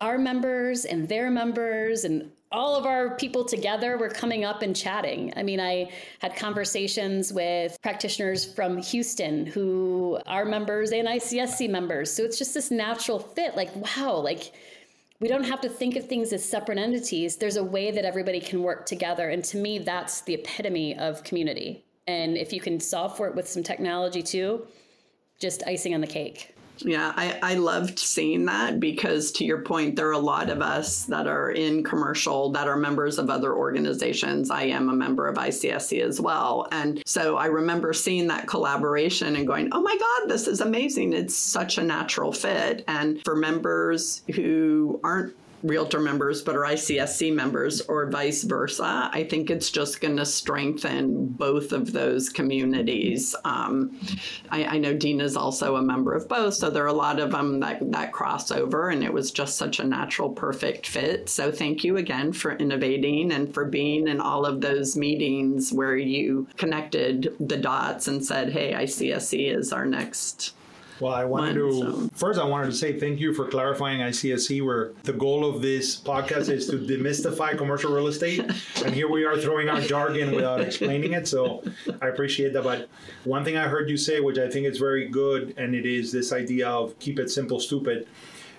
our 0.00 0.18
members 0.18 0.84
and 0.84 1.08
their 1.08 1.30
members 1.30 2.04
and 2.04 2.30
all 2.52 2.76
of 2.76 2.86
our 2.86 3.16
people 3.16 3.44
together 3.44 3.98
were 3.98 4.08
coming 4.08 4.44
up 4.44 4.62
and 4.62 4.76
chatting. 4.76 5.32
I 5.36 5.42
mean, 5.42 5.58
I 5.58 5.90
had 6.20 6.36
conversations 6.36 7.32
with 7.32 7.76
practitioners 7.82 8.44
from 8.44 8.78
Houston 8.78 9.44
who 9.44 10.20
are 10.26 10.44
members 10.44 10.92
and 10.92 11.08
ICSC 11.08 11.68
members. 11.68 12.12
So 12.12 12.22
it's 12.22 12.38
just 12.38 12.54
this 12.54 12.70
natural 12.70 13.18
fit 13.18 13.56
like, 13.56 13.74
wow, 13.74 14.14
like 14.16 14.52
we 15.20 15.26
don't 15.26 15.44
have 15.44 15.60
to 15.62 15.68
think 15.68 15.96
of 15.96 16.06
things 16.06 16.32
as 16.32 16.44
separate 16.44 16.78
entities. 16.78 17.36
There's 17.36 17.56
a 17.56 17.64
way 17.64 17.90
that 17.90 18.04
everybody 18.04 18.40
can 18.40 18.62
work 18.62 18.86
together. 18.86 19.30
And 19.30 19.42
to 19.46 19.56
me, 19.56 19.78
that's 19.80 20.20
the 20.20 20.34
epitome 20.34 20.96
of 20.96 21.24
community. 21.24 21.84
And 22.06 22.36
if 22.36 22.52
you 22.52 22.60
can 22.60 22.78
solve 22.78 23.16
for 23.16 23.26
it 23.26 23.34
with 23.34 23.48
some 23.48 23.64
technology 23.64 24.22
too, 24.22 24.66
just 25.40 25.64
icing 25.66 25.94
on 25.94 26.00
the 26.00 26.06
cake. 26.06 26.53
Yeah, 26.78 27.12
I, 27.16 27.38
I 27.42 27.54
loved 27.54 27.98
seeing 27.98 28.46
that 28.46 28.80
because, 28.80 29.32
to 29.32 29.44
your 29.44 29.62
point, 29.62 29.96
there 29.96 30.08
are 30.08 30.12
a 30.12 30.18
lot 30.18 30.50
of 30.50 30.60
us 30.60 31.04
that 31.04 31.26
are 31.26 31.50
in 31.50 31.84
commercial 31.84 32.50
that 32.52 32.68
are 32.68 32.76
members 32.76 33.18
of 33.18 33.30
other 33.30 33.54
organizations. 33.54 34.50
I 34.50 34.64
am 34.64 34.88
a 34.88 34.94
member 34.94 35.28
of 35.28 35.36
ICSC 35.36 36.00
as 36.02 36.20
well. 36.20 36.66
And 36.72 37.02
so 37.06 37.36
I 37.36 37.46
remember 37.46 37.92
seeing 37.92 38.26
that 38.28 38.46
collaboration 38.46 39.36
and 39.36 39.46
going, 39.46 39.68
oh 39.72 39.82
my 39.82 39.96
God, 39.96 40.28
this 40.28 40.46
is 40.48 40.60
amazing. 40.60 41.12
It's 41.12 41.36
such 41.36 41.78
a 41.78 41.82
natural 41.82 42.32
fit. 42.32 42.84
And 42.88 43.22
for 43.24 43.36
members 43.36 44.22
who 44.34 45.00
aren't 45.04 45.34
Realtor 45.64 45.98
members 45.98 46.42
but 46.42 46.56
are 46.56 46.64
ICSC 46.64 47.34
members 47.34 47.80
or 47.80 48.10
vice 48.10 48.44
versa. 48.44 49.08
I 49.10 49.24
think 49.24 49.48
it's 49.48 49.70
just 49.70 50.02
going 50.02 50.18
to 50.18 50.26
strengthen 50.26 51.28
both 51.28 51.72
of 51.72 51.92
those 51.92 52.28
communities. 52.28 53.34
Um, 53.46 53.98
I, 54.50 54.64
I, 54.64 54.78
know 54.78 54.92
Dina 54.92 55.24
is 55.24 55.38
also 55.38 55.76
a 55.76 55.82
member 55.82 56.12
of 56.12 56.28
both, 56.28 56.52
so 56.52 56.68
there 56.68 56.84
are 56.84 56.88
a 56.88 56.92
lot 56.92 57.18
of 57.18 57.30
them 57.30 57.60
that, 57.60 57.90
that 57.92 58.12
cross 58.12 58.50
over, 58.50 58.90
and 58.90 59.02
it 59.02 59.12
was 59.12 59.30
just 59.30 59.56
such 59.56 59.80
a 59.80 59.84
natural, 59.84 60.28
perfect 60.28 60.86
fit. 60.86 61.30
So 61.30 61.50
thank 61.50 61.82
you 61.82 61.96
again 61.96 62.34
for 62.34 62.52
innovating 62.52 63.32
and 63.32 63.52
for 63.54 63.64
being 63.64 64.06
in 64.06 64.20
all 64.20 64.44
of 64.44 64.60
those 64.60 64.98
meetings 64.98 65.72
where 65.72 65.96
you 65.96 66.46
connected 66.58 67.34
the 67.40 67.56
dots 67.56 68.06
and 68.06 68.22
said, 68.22 68.52
hey, 68.52 68.74
ICSC 68.74 69.50
is 69.50 69.72
our 69.72 69.86
next 69.86 70.52
well, 71.00 71.12
I 71.12 71.24
wanted 71.24 71.54
to 71.54 71.72
so. 71.72 72.10
first. 72.14 72.38
I 72.38 72.44
wanted 72.44 72.66
to 72.66 72.76
say 72.76 72.98
thank 72.98 73.20
you 73.20 73.34
for 73.34 73.48
clarifying 73.48 74.00
ICSC. 74.00 74.64
Where 74.64 74.92
the 75.02 75.12
goal 75.12 75.44
of 75.44 75.62
this 75.62 76.00
podcast 76.00 76.48
is 76.48 76.68
to 76.68 76.78
demystify 76.78 77.56
commercial 77.56 77.92
real 77.92 78.06
estate, 78.06 78.40
and 78.84 78.94
here 78.94 79.10
we 79.10 79.24
are 79.24 79.36
throwing 79.36 79.68
out 79.68 79.82
jargon 79.82 80.34
without 80.34 80.60
explaining 80.60 81.12
it. 81.12 81.26
So 81.26 81.64
I 82.00 82.08
appreciate 82.08 82.52
that. 82.52 82.62
But 82.64 82.88
one 83.24 83.44
thing 83.44 83.56
I 83.56 83.68
heard 83.68 83.90
you 83.90 83.96
say, 83.96 84.20
which 84.20 84.38
I 84.38 84.48
think 84.48 84.66
is 84.66 84.78
very 84.78 85.08
good, 85.08 85.54
and 85.56 85.74
it 85.74 85.86
is 85.86 86.12
this 86.12 86.32
idea 86.32 86.68
of 86.68 86.98
keep 86.98 87.18
it 87.18 87.30
simple, 87.30 87.60
stupid, 87.60 88.06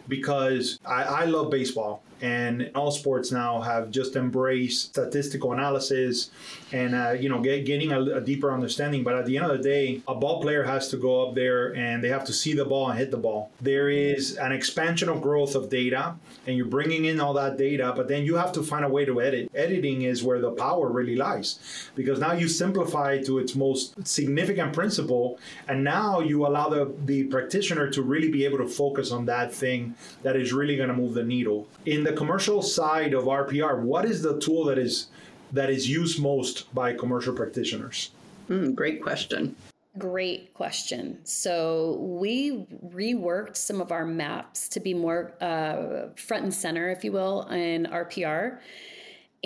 because 0.07 0.79
I, 0.85 1.03
I 1.03 1.25
love 1.25 1.49
baseball 1.49 2.03
and 2.25 2.71
all 2.73 2.89
sports 2.89 3.31
now 3.31 3.61
have 3.61 3.91
just 3.91 4.15
embraced 4.15 4.89
statistical 4.89 5.53
analysis 5.53 6.31
and 6.71 6.95
uh, 6.95 7.11
you 7.11 7.29
know 7.29 7.39
get, 7.39 7.65
getting 7.65 7.91
a, 7.91 8.01
a, 8.19 8.21
deeper 8.21 8.51
understanding. 8.51 9.03
But 9.03 9.15
at 9.15 9.25
the 9.27 9.38
end 9.38 9.45
of 9.45 9.57
the 9.57 9.63
day 9.63 10.01
a 10.07 10.15
ball 10.15 10.41
player 10.41 10.63
has 10.63 10.89
to 10.89 10.97
go 10.97 11.27
up 11.27 11.35
there 11.35 11.75
and 11.75 12.03
they 12.03 12.09
have 12.09 12.25
to 12.25 12.33
see 12.33 12.53
the 12.53 12.65
ball 12.65 12.89
and 12.89 12.97
hit 12.97 13.11
the 13.11 13.17
ball. 13.17 13.51
There 13.61 13.89
is 13.89 14.38
an 14.38 14.51
expansion 14.51 15.07
of 15.07 15.21
growth 15.21 15.53
of 15.53 15.69
data 15.69 16.15
and 16.47 16.57
you're 16.57 16.73
bringing 16.77 17.05
in 17.05 17.19
all 17.19 17.33
that 17.33 17.57
data 17.57 17.93
but 17.95 18.07
then 18.07 18.25
you 18.25 18.35
have 18.38 18.51
to 18.53 18.63
find 18.63 18.83
a 18.83 18.89
way 18.89 19.05
to 19.05 19.21
edit. 19.21 19.51
Editing 19.53 20.01
is 20.01 20.23
where 20.23 20.41
the 20.41 20.51
power 20.51 20.89
really 20.89 21.15
lies 21.15 21.59
because 21.93 22.19
now 22.19 22.33
you 22.33 22.47
simplify 22.47 23.21
to 23.21 23.38
its 23.38 23.55
most 23.55 24.07
significant 24.07 24.73
principle 24.73 25.38
and 25.67 25.83
now 25.83 26.21
you 26.21 26.47
allow 26.47 26.69
the, 26.69 26.91
the 27.05 27.25
practitioner 27.25 27.88
to 27.91 28.01
really 28.01 28.31
be 28.31 28.45
able 28.45 28.57
to 28.57 28.67
focus 28.67 29.11
on 29.11 29.25
that 29.25 29.53
thing 29.53 29.93
that 30.23 30.35
is 30.35 30.51
really 30.51 30.75
going 30.75 30.89
to 30.89 30.95
move 30.95 31.13
the 31.13 31.23
needle. 31.23 31.67
In 31.85 32.03
the 32.03 32.14
commercial 32.15 32.62
side 32.62 33.13
of 33.13 33.25
RPR, 33.25 33.82
what 33.82 34.06
is 34.06 34.21
the 34.21 34.39
tool 34.39 34.65
that 34.65 34.78
is 34.78 35.08
that 35.51 35.69
is 35.69 35.88
used 35.89 36.21
most 36.21 36.73
by 36.73 36.93
commercial 36.93 37.34
practitioners? 37.34 38.12
Mm, 38.49 38.75
great 38.75 39.01
question. 39.01 39.56
Great 39.97 40.54
question. 40.54 41.19
So 41.23 41.97
we 42.01 42.65
reworked 42.93 43.56
some 43.56 43.80
of 43.80 43.91
our 43.91 44.06
maps 44.06 44.67
to 44.69 44.82
be 44.82 44.93
more 44.93 45.34
uh, 45.41 46.10
front 46.17 46.43
and 46.43 46.54
center, 46.54 46.89
if 46.89 47.04
you 47.04 47.13
will, 47.13 47.43
in 47.43 47.86
RPR. 47.86 48.60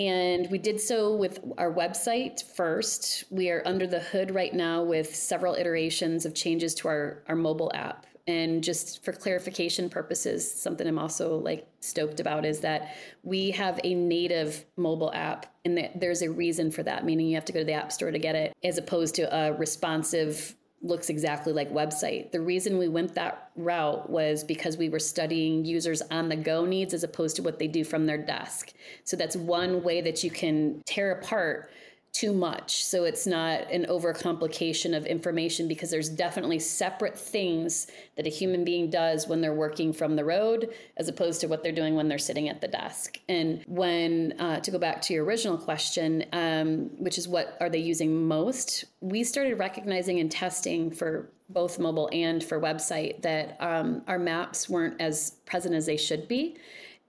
And 0.00 0.50
we 0.50 0.58
did 0.58 0.80
so 0.80 1.14
with 1.14 1.38
our 1.58 1.72
website 1.72 2.42
first. 2.56 3.24
We 3.30 3.50
are 3.50 3.62
under 3.64 3.86
the 3.86 4.00
hood 4.00 4.34
right 4.34 4.52
now 4.52 4.82
with 4.82 5.14
several 5.14 5.54
iterations 5.54 6.26
of 6.26 6.34
changes 6.34 6.74
to 6.76 6.88
our, 6.88 7.22
our 7.28 7.36
mobile 7.36 7.70
app. 7.74 8.06
And 8.26 8.62
just 8.62 9.04
for 9.04 9.12
clarification 9.12 9.88
purposes, 9.88 10.48
something 10.48 10.86
I'm 10.86 10.98
also 10.98 11.36
like 11.38 11.66
stoked 11.80 12.20
about 12.20 12.44
is 12.44 12.60
that 12.60 12.94
we 13.22 13.50
have 13.52 13.80
a 13.82 13.94
native 13.94 14.64
mobile 14.76 15.12
app, 15.14 15.46
and 15.64 15.90
there's 15.94 16.22
a 16.22 16.30
reason 16.30 16.70
for 16.70 16.82
that, 16.82 17.04
meaning 17.04 17.26
you 17.26 17.34
have 17.34 17.44
to 17.46 17.52
go 17.52 17.60
to 17.60 17.64
the 17.64 17.72
App 17.72 17.92
Store 17.92 18.10
to 18.10 18.18
get 18.18 18.34
it, 18.34 18.54
as 18.62 18.78
opposed 18.78 19.14
to 19.16 19.34
a 19.34 19.52
responsive 19.54 20.54
looks 20.82 21.10
exactly 21.10 21.52
like 21.52 21.70
website. 21.72 22.32
The 22.32 22.40
reason 22.40 22.78
we 22.78 22.88
went 22.88 23.14
that 23.14 23.50
route 23.56 24.08
was 24.08 24.42
because 24.42 24.78
we 24.78 24.88
were 24.88 24.98
studying 24.98 25.64
users 25.64 26.00
on 26.10 26.28
the 26.28 26.36
go 26.36 26.64
needs 26.64 26.94
as 26.94 27.04
opposed 27.04 27.36
to 27.36 27.42
what 27.42 27.58
they 27.58 27.68
do 27.68 27.84
from 27.84 28.06
their 28.06 28.16
desk. 28.16 28.72
So 29.04 29.16
that's 29.16 29.36
one 29.36 29.82
way 29.82 30.00
that 30.00 30.24
you 30.24 30.30
can 30.30 30.82
tear 30.86 31.12
apart 31.12 31.70
too 32.12 32.32
much. 32.32 32.84
So 32.84 33.04
it's 33.04 33.26
not 33.26 33.70
an 33.70 33.86
overcomplication 33.86 34.96
of 34.96 35.06
information 35.06 35.68
because 35.68 35.90
there's 35.90 36.08
definitely 36.08 36.58
separate 36.58 37.16
things 37.16 37.86
that 38.16 38.26
a 38.26 38.30
human 38.30 38.64
being 38.64 38.90
does 38.90 39.28
when 39.28 39.40
they're 39.40 39.54
working 39.54 39.92
from 39.92 40.16
the 40.16 40.24
road 40.24 40.74
as 40.96 41.08
opposed 41.08 41.40
to 41.42 41.46
what 41.46 41.62
they're 41.62 41.70
doing 41.70 41.94
when 41.94 42.08
they're 42.08 42.18
sitting 42.18 42.48
at 42.48 42.60
the 42.60 42.66
desk. 42.66 43.18
And 43.28 43.62
when, 43.68 44.34
uh, 44.40 44.58
to 44.60 44.70
go 44.72 44.78
back 44.78 45.00
to 45.02 45.14
your 45.14 45.24
original 45.24 45.56
question, 45.56 46.24
um, 46.32 46.90
which 46.98 47.16
is 47.16 47.28
what 47.28 47.56
are 47.60 47.70
they 47.70 47.78
using 47.78 48.26
most, 48.26 48.86
we 49.00 49.22
started 49.22 49.58
recognizing 49.58 50.18
and 50.18 50.30
testing 50.30 50.90
for 50.90 51.30
both 51.48 51.78
mobile 51.78 52.08
and 52.12 52.42
for 52.42 52.60
website 52.60 53.22
that 53.22 53.56
um, 53.60 54.02
our 54.08 54.18
maps 54.18 54.68
weren't 54.68 55.00
as 55.00 55.32
present 55.46 55.74
as 55.74 55.86
they 55.86 55.96
should 55.96 56.26
be 56.26 56.56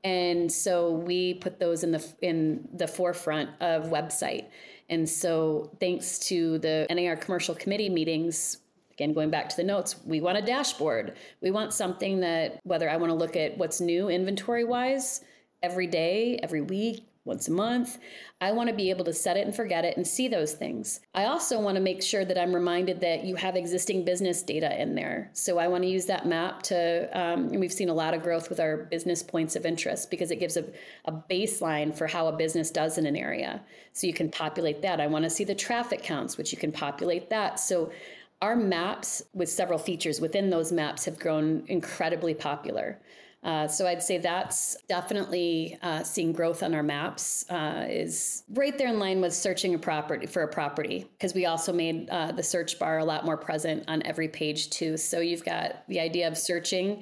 and 0.04 0.52
so 0.52 0.92
we 0.92 1.36
put 1.36 1.60
those 1.60 1.84
in 1.84 1.92
the 1.92 2.04
in 2.22 2.68
the 2.74 2.88
forefront 2.88 3.50
of 3.60 3.86
website 3.90 4.46
and 4.92 5.10
so, 5.10 5.72
thanks 5.80 6.20
to 6.28 6.60
the 6.60 6.86
NAR 6.90 7.16
commercial 7.16 7.56
committee 7.56 7.90
meetings, 7.90 8.58
again, 8.92 9.14
going 9.14 9.30
back 9.30 9.48
to 9.48 9.56
the 9.56 9.64
notes, 9.64 9.96
we 10.06 10.20
want 10.20 10.38
a 10.38 10.42
dashboard. 10.42 11.16
We 11.42 11.50
want 11.50 11.74
something 11.74 12.20
that, 12.20 12.60
whether 12.64 12.90
I 12.90 12.98
want 12.98 13.10
to 13.10 13.16
look 13.16 13.38
at 13.38 13.58
what's 13.58 13.80
new 13.80 14.10
inventory 14.10 14.66
wise 14.66 15.22
every 15.64 15.88
day, 15.88 16.40
every 16.44 16.60
week, 16.60 17.08
once 17.24 17.48
a 17.48 17.52
month. 17.52 18.00
I 18.40 18.52
want 18.52 18.70
to 18.70 18.76
be 18.76 18.90
able 18.90 19.06
to 19.06 19.14
set 19.14 19.38
it 19.38 19.46
and 19.46 19.56
forget 19.56 19.86
it 19.86 19.96
and 19.96 20.08
see 20.08 20.28
those 20.28 20.54
things. 20.54 21.02
I 21.14 21.26
also 21.26 21.60
want 21.60 21.76
to 21.76 21.82
make 21.82 22.02
sure 22.02 22.26
that 22.26 22.40
I'm 22.40 22.54
reminded 22.54 23.00
that 23.02 23.24
you 23.24 23.36
have 23.36 23.56
existing 23.56 24.06
business 24.06 24.42
data 24.42 24.82
in 24.82 24.96
there. 24.96 25.30
So 25.34 25.60
I 25.60 25.68
want 25.68 25.84
to 25.84 25.90
use 25.90 26.06
that 26.08 26.26
map 26.26 26.64
to, 26.64 27.10
um, 27.18 27.50
and 27.50 27.60
we've 27.60 27.72
seen 27.72 27.90
a 27.90 27.94
lot 27.94 28.16
of 28.16 28.24
growth 28.24 28.50
with 28.50 28.60
our 28.60 28.78
business 28.78 29.22
points 29.22 29.56
of 29.56 29.66
interest 29.66 30.10
because 30.10 30.32
it 30.32 30.40
gives 30.40 30.58
a, 30.58 30.66
a 31.06 31.12
baseline 31.12 31.96
for 31.96 32.08
how 32.08 32.28
a 32.28 32.36
business 32.36 32.72
does 32.72 32.98
in 32.98 33.06
an 33.06 33.16
area. 33.16 33.62
So 33.94 34.08
you 34.08 34.14
can 34.14 34.32
populate 34.32 34.82
that. 34.82 35.00
I 35.00 35.08
want 35.08 35.24
to 35.24 35.30
see 35.30 35.44
the 35.44 35.56
traffic 35.56 36.02
counts, 36.02 36.38
which 36.38 36.52
you 36.52 36.58
can 36.58 36.72
populate 36.72 37.30
that. 37.30 37.60
So 37.60 37.92
our 38.42 38.56
maps 38.56 39.22
with 39.34 39.50
several 39.50 39.78
features 39.78 40.20
within 40.20 40.50
those 40.50 40.72
maps 40.72 41.06
have 41.06 41.20
grown 41.20 41.64
incredibly 41.68 42.34
popular. 42.34 43.00
Uh, 43.44 43.68
so 43.68 43.88
I'd 43.88 44.04
say 44.04 44.20
that's 44.20 44.78
definitely 44.88 45.80
uh, 45.82 46.04
seeing 46.04 46.32
growth 46.32 46.62
on 46.62 46.76
our 46.76 46.84
maps 46.84 47.50
uh, 47.50 47.88
is 47.90 48.44
right 48.54 48.78
there 48.78 48.90
in 48.90 49.00
line 49.00 49.20
with 49.20 49.34
searching 49.34 49.74
a 49.74 49.80
property 49.80 50.28
for 50.28 50.44
a 50.44 50.48
property 50.48 51.08
because 51.14 51.34
we 51.34 51.48
also 51.48 51.74
made 51.74 52.08
uh, 52.12 52.32
the 52.32 52.44
search 52.44 52.78
bar 52.78 53.00
a 53.00 53.06
lot 53.06 53.26
more 53.26 53.38
present 53.38 53.84
on 53.88 54.04
every 54.04 54.28
page 54.28 54.70
too. 54.70 54.96
So 54.96 55.22
you've 55.22 55.44
got 55.44 55.88
the 55.88 56.00
idea 56.00 56.28
of 56.28 56.38
searching, 56.38 57.02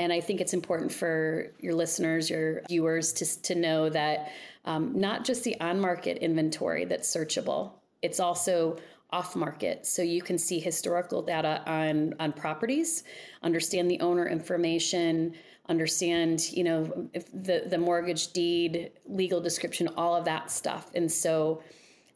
and 0.00 0.12
I 0.12 0.20
think 0.20 0.40
it's 0.40 0.54
important 0.54 0.90
for 0.90 1.52
your 1.60 1.74
listeners, 1.74 2.28
your 2.30 2.62
viewers, 2.68 3.12
to 3.14 3.42
to 3.42 3.54
know 3.54 3.88
that 3.88 4.32
um, 4.64 4.98
not 4.98 5.24
just 5.24 5.44
the 5.44 5.58
on 5.60 5.80
market 5.80 6.18
inventory 6.18 6.84
that's 6.84 7.08
searchable, 7.08 7.70
it's 8.02 8.18
also 8.18 8.76
off 9.12 9.36
market 9.36 9.86
so 9.86 10.02
you 10.02 10.20
can 10.20 10.36
see 10.36 10.58
historical 10.58 11.22
data 11.22 11.62
on 11.64 12.12
on 12.18 12.32
properties 12.32 13.04
understand 13.44 13.88
the 13.88 14.00
owner 14.00 14.26
information 14.26 15.32
understand, 15.68 16.50
you 16.52 16.64
know, 16.64 17.08
if 17.12 17.30
the, 17.32 17.64
the 17.66 17.78
mortgage 17.78 18.32
deed, 18.32 18.90
legal 19.06 19.40
description, 19.40 19.88
all 19.96 20.14
of 20.14 20.24
that 20.24 20.50
stuff. 20.50 20.90
And 20.94 21.10
so 21.10 21.62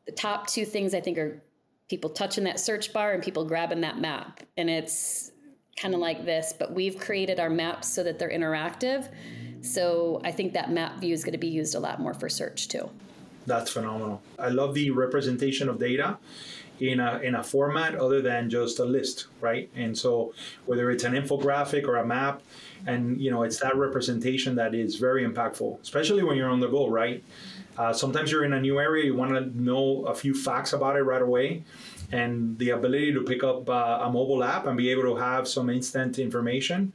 the 0.07 0.13
top 0.13 0.47
two 0.47 0.65
things 0.65 0.95
I 0.95 1.01
think 1.01 1.19
are 1.19 1.43
people 1.89 2.11
touching 2.11 2.45
that 2.45 2.61
search 2.61 2.93
bar 2.93 3.13
and 3.13 3.23
people 3.23 3.45
grabbing 3.45 3.81
that 3.81 3.99
map. 3.99 4.41
And 4.57 4.71
it's 4.71 5.33
kind 5.77 5.95
of 5.95 6.01
like 6.01 6.25
this, 6.25 6.55
but 6.57 6.73
we've 6.73 6.99
created 6.99 7.41
our 7.41 7.51
maps 7.51 7.89
so 7.89 8.03
that 8.05 8.19
they're 8.19 8.31
interactive. 8.31 9.09
So 9.63 10.21
I 10.25 10.33
think 10.33 10.53
that 10.53 10.71
map 10.71 11.01
view 11.01 11.13
is 11.13 11.25
going 11.25 11.33
to 11.33 11.39
be 11.39 11.49
used 11.49 11.75
a 11.75 11.81
lot 11.81 12.01
more 12.01 12.15
for 12.15 12.29
search 12.29 12.69
too. 12.69 12.89
That's 13.47 13.71
phenomenal. 13.71 14.23
I 14.39 14.49
love 14.49 14.75
the 14.75 14.91
representation 14.91 15.69
of 15.69 15.79
data 15.79 16.19
in 16.81 17.01
a 17.01 17.19
in 17.19 17.35
a 17.35 17.43
format 17.43 17.95
other 17.95 18.21
than 18.23 18.51
just 18.51 18.79
a 18.79 18.85
list, 18.85 19.27
right? 19.41 19.71
And 19.75 19.97
so 19.97 20.33
whether 20.67 20.91
it's 20.91 21.05
an 21.05 21.13
infographic 21.13 21.87
or 21.87 21.97
a 21.97 22.07
map, 22.07 22.43
and 22.87 23.21
you 23.21 23.31
know 23.31 23.43
it's 23.43 23.59
that 23.61 23.77
representation 23.77 24.55
that 24.55 24.75
is 24.75 24.97
very 24.97 25.27
impactful 25.27 25.81
especially 25.83 26.23
when 26.23 26.37
you're 26.37 26.49
on 26.49 26.61
the 26.61 26.69
go 26.69 26.89
right 26.89 27.23
uh, 27.79 27.93
sometimes 27.93 28.31
you're 28.31 28.45
in 28.45 28.53
a 28.53 28.61
new 28.61 28.79
area 28.79 29.05
you 29.05 29.15
want 29.15 29.33
to 29.33 29.63
know 29.63 30.05
a 30.07 30.15
few 30.15 30.35
facts 30.35 30.73
about 30.73 30.97
it 30.97 31.03
right 31.03 31.23
away 31.23 31.63
and 32.13 32.59
the 32.59 32.71
ability 32.71 33.13
to 33.13 33.23
pick 33.23 33.45
up 33.45 33.69
uh, 33.69 34.01
a 34.03 34.11
mobile 34.11 34.43
app 34.43 34.67
and 34.67 34.77
be 34.77 34.91
able 34.91 35.03
to 35.03 35.17
have 35.17 35.47
some 35.47 35.71
instant 35.71 36.19
information 36.19 36.93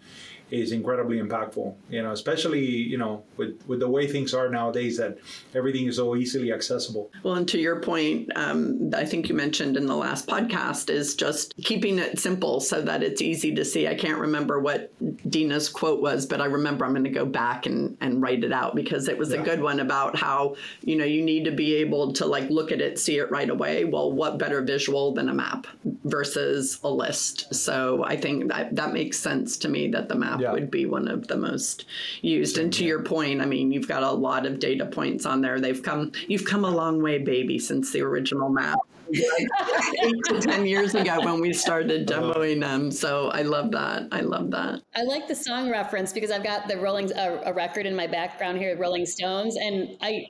is 0.51 0.71
incredibly 0.71 1.19
impactful. 1.19 1.73
You 1.89 2.03
know, 2.03 2.11
especially 2.11 2.65
you 2.65 2.97
know 2.97 3.23
with 3.37 3.61
with 3.67 3.79
the 3.79 3.89
way 3.89 4.07
things 4.07 4.33
are 4.33 4.49
nowadays 4.49 4.97
that 4.97 5.17
everything 5.53 5.87
is 5.87 5.95
so 5.97 6.15
easily 6.15 6.51
accessible. 6.51 7.11
Well, 7.23 7.35
and 7.35 7.47
to 7.49 7.57
your 7.57 7.79
point, 7.79 8.31
um, 8.35 8.91
I 8.95 9.05
think 9.05 9.29
you 9.29 9.35
mentioned 9.35 9.77
in 9.77 9.85
the 9.85 9.95
last 9.95 10.27
podcast 10.27 10.89
is 10.89 11.15
just 11.15 11.55
keeping 11.57 11.99
it 11.99 12.19
simple 12.19 12.59
so 12.59 12.81
that 12.81 13.03
it's 13.03 13.21
easy 13.21 13.53
to 13.55 13.65
see. 13.65 13.87
I 13.87 13.95
can't 13.95 14.19
remember 14.19 14.59
what 14.59 14.91
Dina's 15.29 15.69
quote 15.69 16.01
was, 16.01 16.25
but 16.25 16.41
I 16.41 16.45
remember 16.45 16.85
I'm 16.85 16.91
going 16.91 17.03
to 17.03 17.09
go 17.09 17.25
back 17.25 17.65
and 17.65 17.97
and 18.01 18.21
write 18.21 18.43
it 18.43 18.51
out 18.51 18.75
because 18.75 19.07
it 19.07 19.17
was 19.17 19.31
yeah. 19.31 19.41
a 19.41 19.43
good 19.43 19.61
one 19.61 19.79
about 19.79 20.15
how 20.15 20.55
you 20.81 20.95
know 20.95 21.05
you 21.05 21.23
need 21.23 21.45
to 21.45 21.51
be 21.51 21.75
able 21.75 22.13
to 22.13 22.25
like 22.25 22.49
look 22.49 22.71
at 22.71 22.81
it, 22.81 22.99
see 22.99 23.17
it 23.17 23.31
right 23.31 23.49
away. 23.49 23.85
Well, 23.85 24.11
what 24.11 24.37
better 24.37 24.61
visual 24.61 25.13
than 25.13 25.29
a 25.29 25.33
map 25.33 25.67
versus 26.03 26.79
a 26.83 26.89
list? 26.89 27.53
So 27.53 28.03
I 28.03 28.15
think 28.15 28.49
that 28.49 28.75
that 28.75 28.93
makes 28.93 29.17
sense 29.17 29.57
to 29.57 29.69
me 29.69 29.87
that 29.89 30.07
the 30.07 30.15
map 30.15 30.34
yeah. 30.39 30.51
would 30.51 30.71
be 30.71 30.85
one 30.85 31.07
of 31.07 31.27
the 31.27 31.37
most 31.37 31.85
used. 32.21 32.57
And 32.57 32.71
to 32.73 32.83
your 32.83 33.03
point, 33.03 33.41
I 33.41 33.45
mean, 33.45 33.71
you've 33.71 33.87
got 33.87 34.03
a 34.03 34.11
lot 34.11 34.45
of 34.45 34.59
data 34.59 34.85
points 34.85 35.25
on 35.25 35.41
there. 35.41 35.59
They've 35.59 35.81
come, 35.81 36.11
you've 36.27 36.45
come 36.45 36.65
a 36.65 36.69
long 36.69 37.01
way, 37.01 37.19
baby, 37.19 37.59
since 37.59 37.91
the 37.91 38.01
original 38.01 38.49
map. 38.49 38.79
eight 39.13 40.23
to 40.25 40.39
ten 40.41 40.65
years 40.65 40.95
ago 40.95 41.19
when 41.19 41.39
we 41.39 41.53
started 41.53 42.07
demoing 42.07 42.59
them. 42.59 42.89
So 42.89 43.29
I 43.29 43.43
love 43.43 43.71
that. 43.71 44.07
I 44.11 44.21
love 44.21 44.49
that. 44.51 44.81
I 44.95 45.03
like 45.03 45.27
the 45.27 45.35
song 45.35 45.69
reference 45.69 46.11
because 46.11 46.31
I've 46.31 46.43
got 46.43 46.67
the 46.67 46.77
Rolling 46.77 47.13
uh, 47.13 47.41
a 47.45 47.53
record 47.53 47.85
in 47.85 47.95
my 47.95 48.07
background 48.07 48.57
here, 48.57 48.75
Rolling 48.77 49.05
Stones, 49.05 49.57
and 49.57 49.95
I 50.01 50.25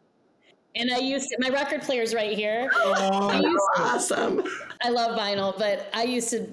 and 0.76 0.92
I 0.92 0.98
used 0.98 1.30
to, 1.30 1.38
my 1.40 1.50
record 1.50 1.82
player's 1.82 2.14
right 2.14 2.36
here. 2.36 2.70
Oh, 2.88 3.70
awesome. 3.78 4.44
I 4.82 4.90
love 4.90 5.18
vinyl, 5.18 5.58
but 5.58 5.90
I 5.94 6.04
used 6.04 6.30
to 6.30 6.46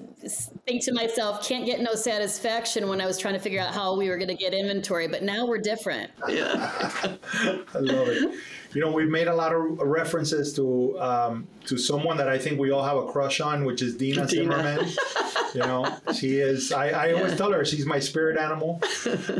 think 0.65 0.83
to 0.85 0.93
myself, 0.93 1.47
can't 1.47 1.65
get 1.65 1.79
no 1.79 1.93
satisfaction 1.93 2.89
when 2.89 2.99
I 2.99 3.05
was 3.05 3.17
trying 3.17 3.33
to 3.35 3.39
figure 3.39 3.61
out 3.61 3.73
how 3.73 3.95
we 3.95 4.09
were 4.09 4.17
going 4.17 4.29
to 4.29 4.35
get 4.35 4.53
inventory. 4.53 5.07
But 5.07 5.23
now 5.23 5.45
we're 5.45 5.59
different. 5.59 6.11
Yeah. 6.27 6.53
I 7.73 7.79
love 7.79 8.07
it 8.07 8.35
you 8.73 8.81
know, 8.81 8.91
we've 8.91 9.09
made 9.09 9.27
a 9.27 9.35
lot 9.35 9.53
of 9.53 9.61
references 9.79 10.53
to 10.53 10.99
um, 10.99 11.47
to 11.65 11.77
someone 11.77 12.17
that 12.17 12.27
I 12.27 12.37
think 12.37 12.59
we 12.59 12.71
all 12.71 12.83
have 12.83 12.97
a 12.97 13.05
crush 13.07 13.39
on, 13.39 13.65
which 13.65 13.81
is 13.81 13.95
Dina, 13.95 14.25
Dina. 14.25 14.53
Zimmerman. 14.53 14.89
you 15.53 15.61
know, 15.61 15.97
she 16.13 16.39
is. 16.39 16.71
I, 16.71 16.89
I 16.89 17.05
yeah. 17.07 17.13
always 17.13 17.37
tell 17.37 17.51
her 17.51 17.63
she's 17.65 17.85
my 17.85 17.99
spirit 17.99 18.37
animal. 18.37 18.81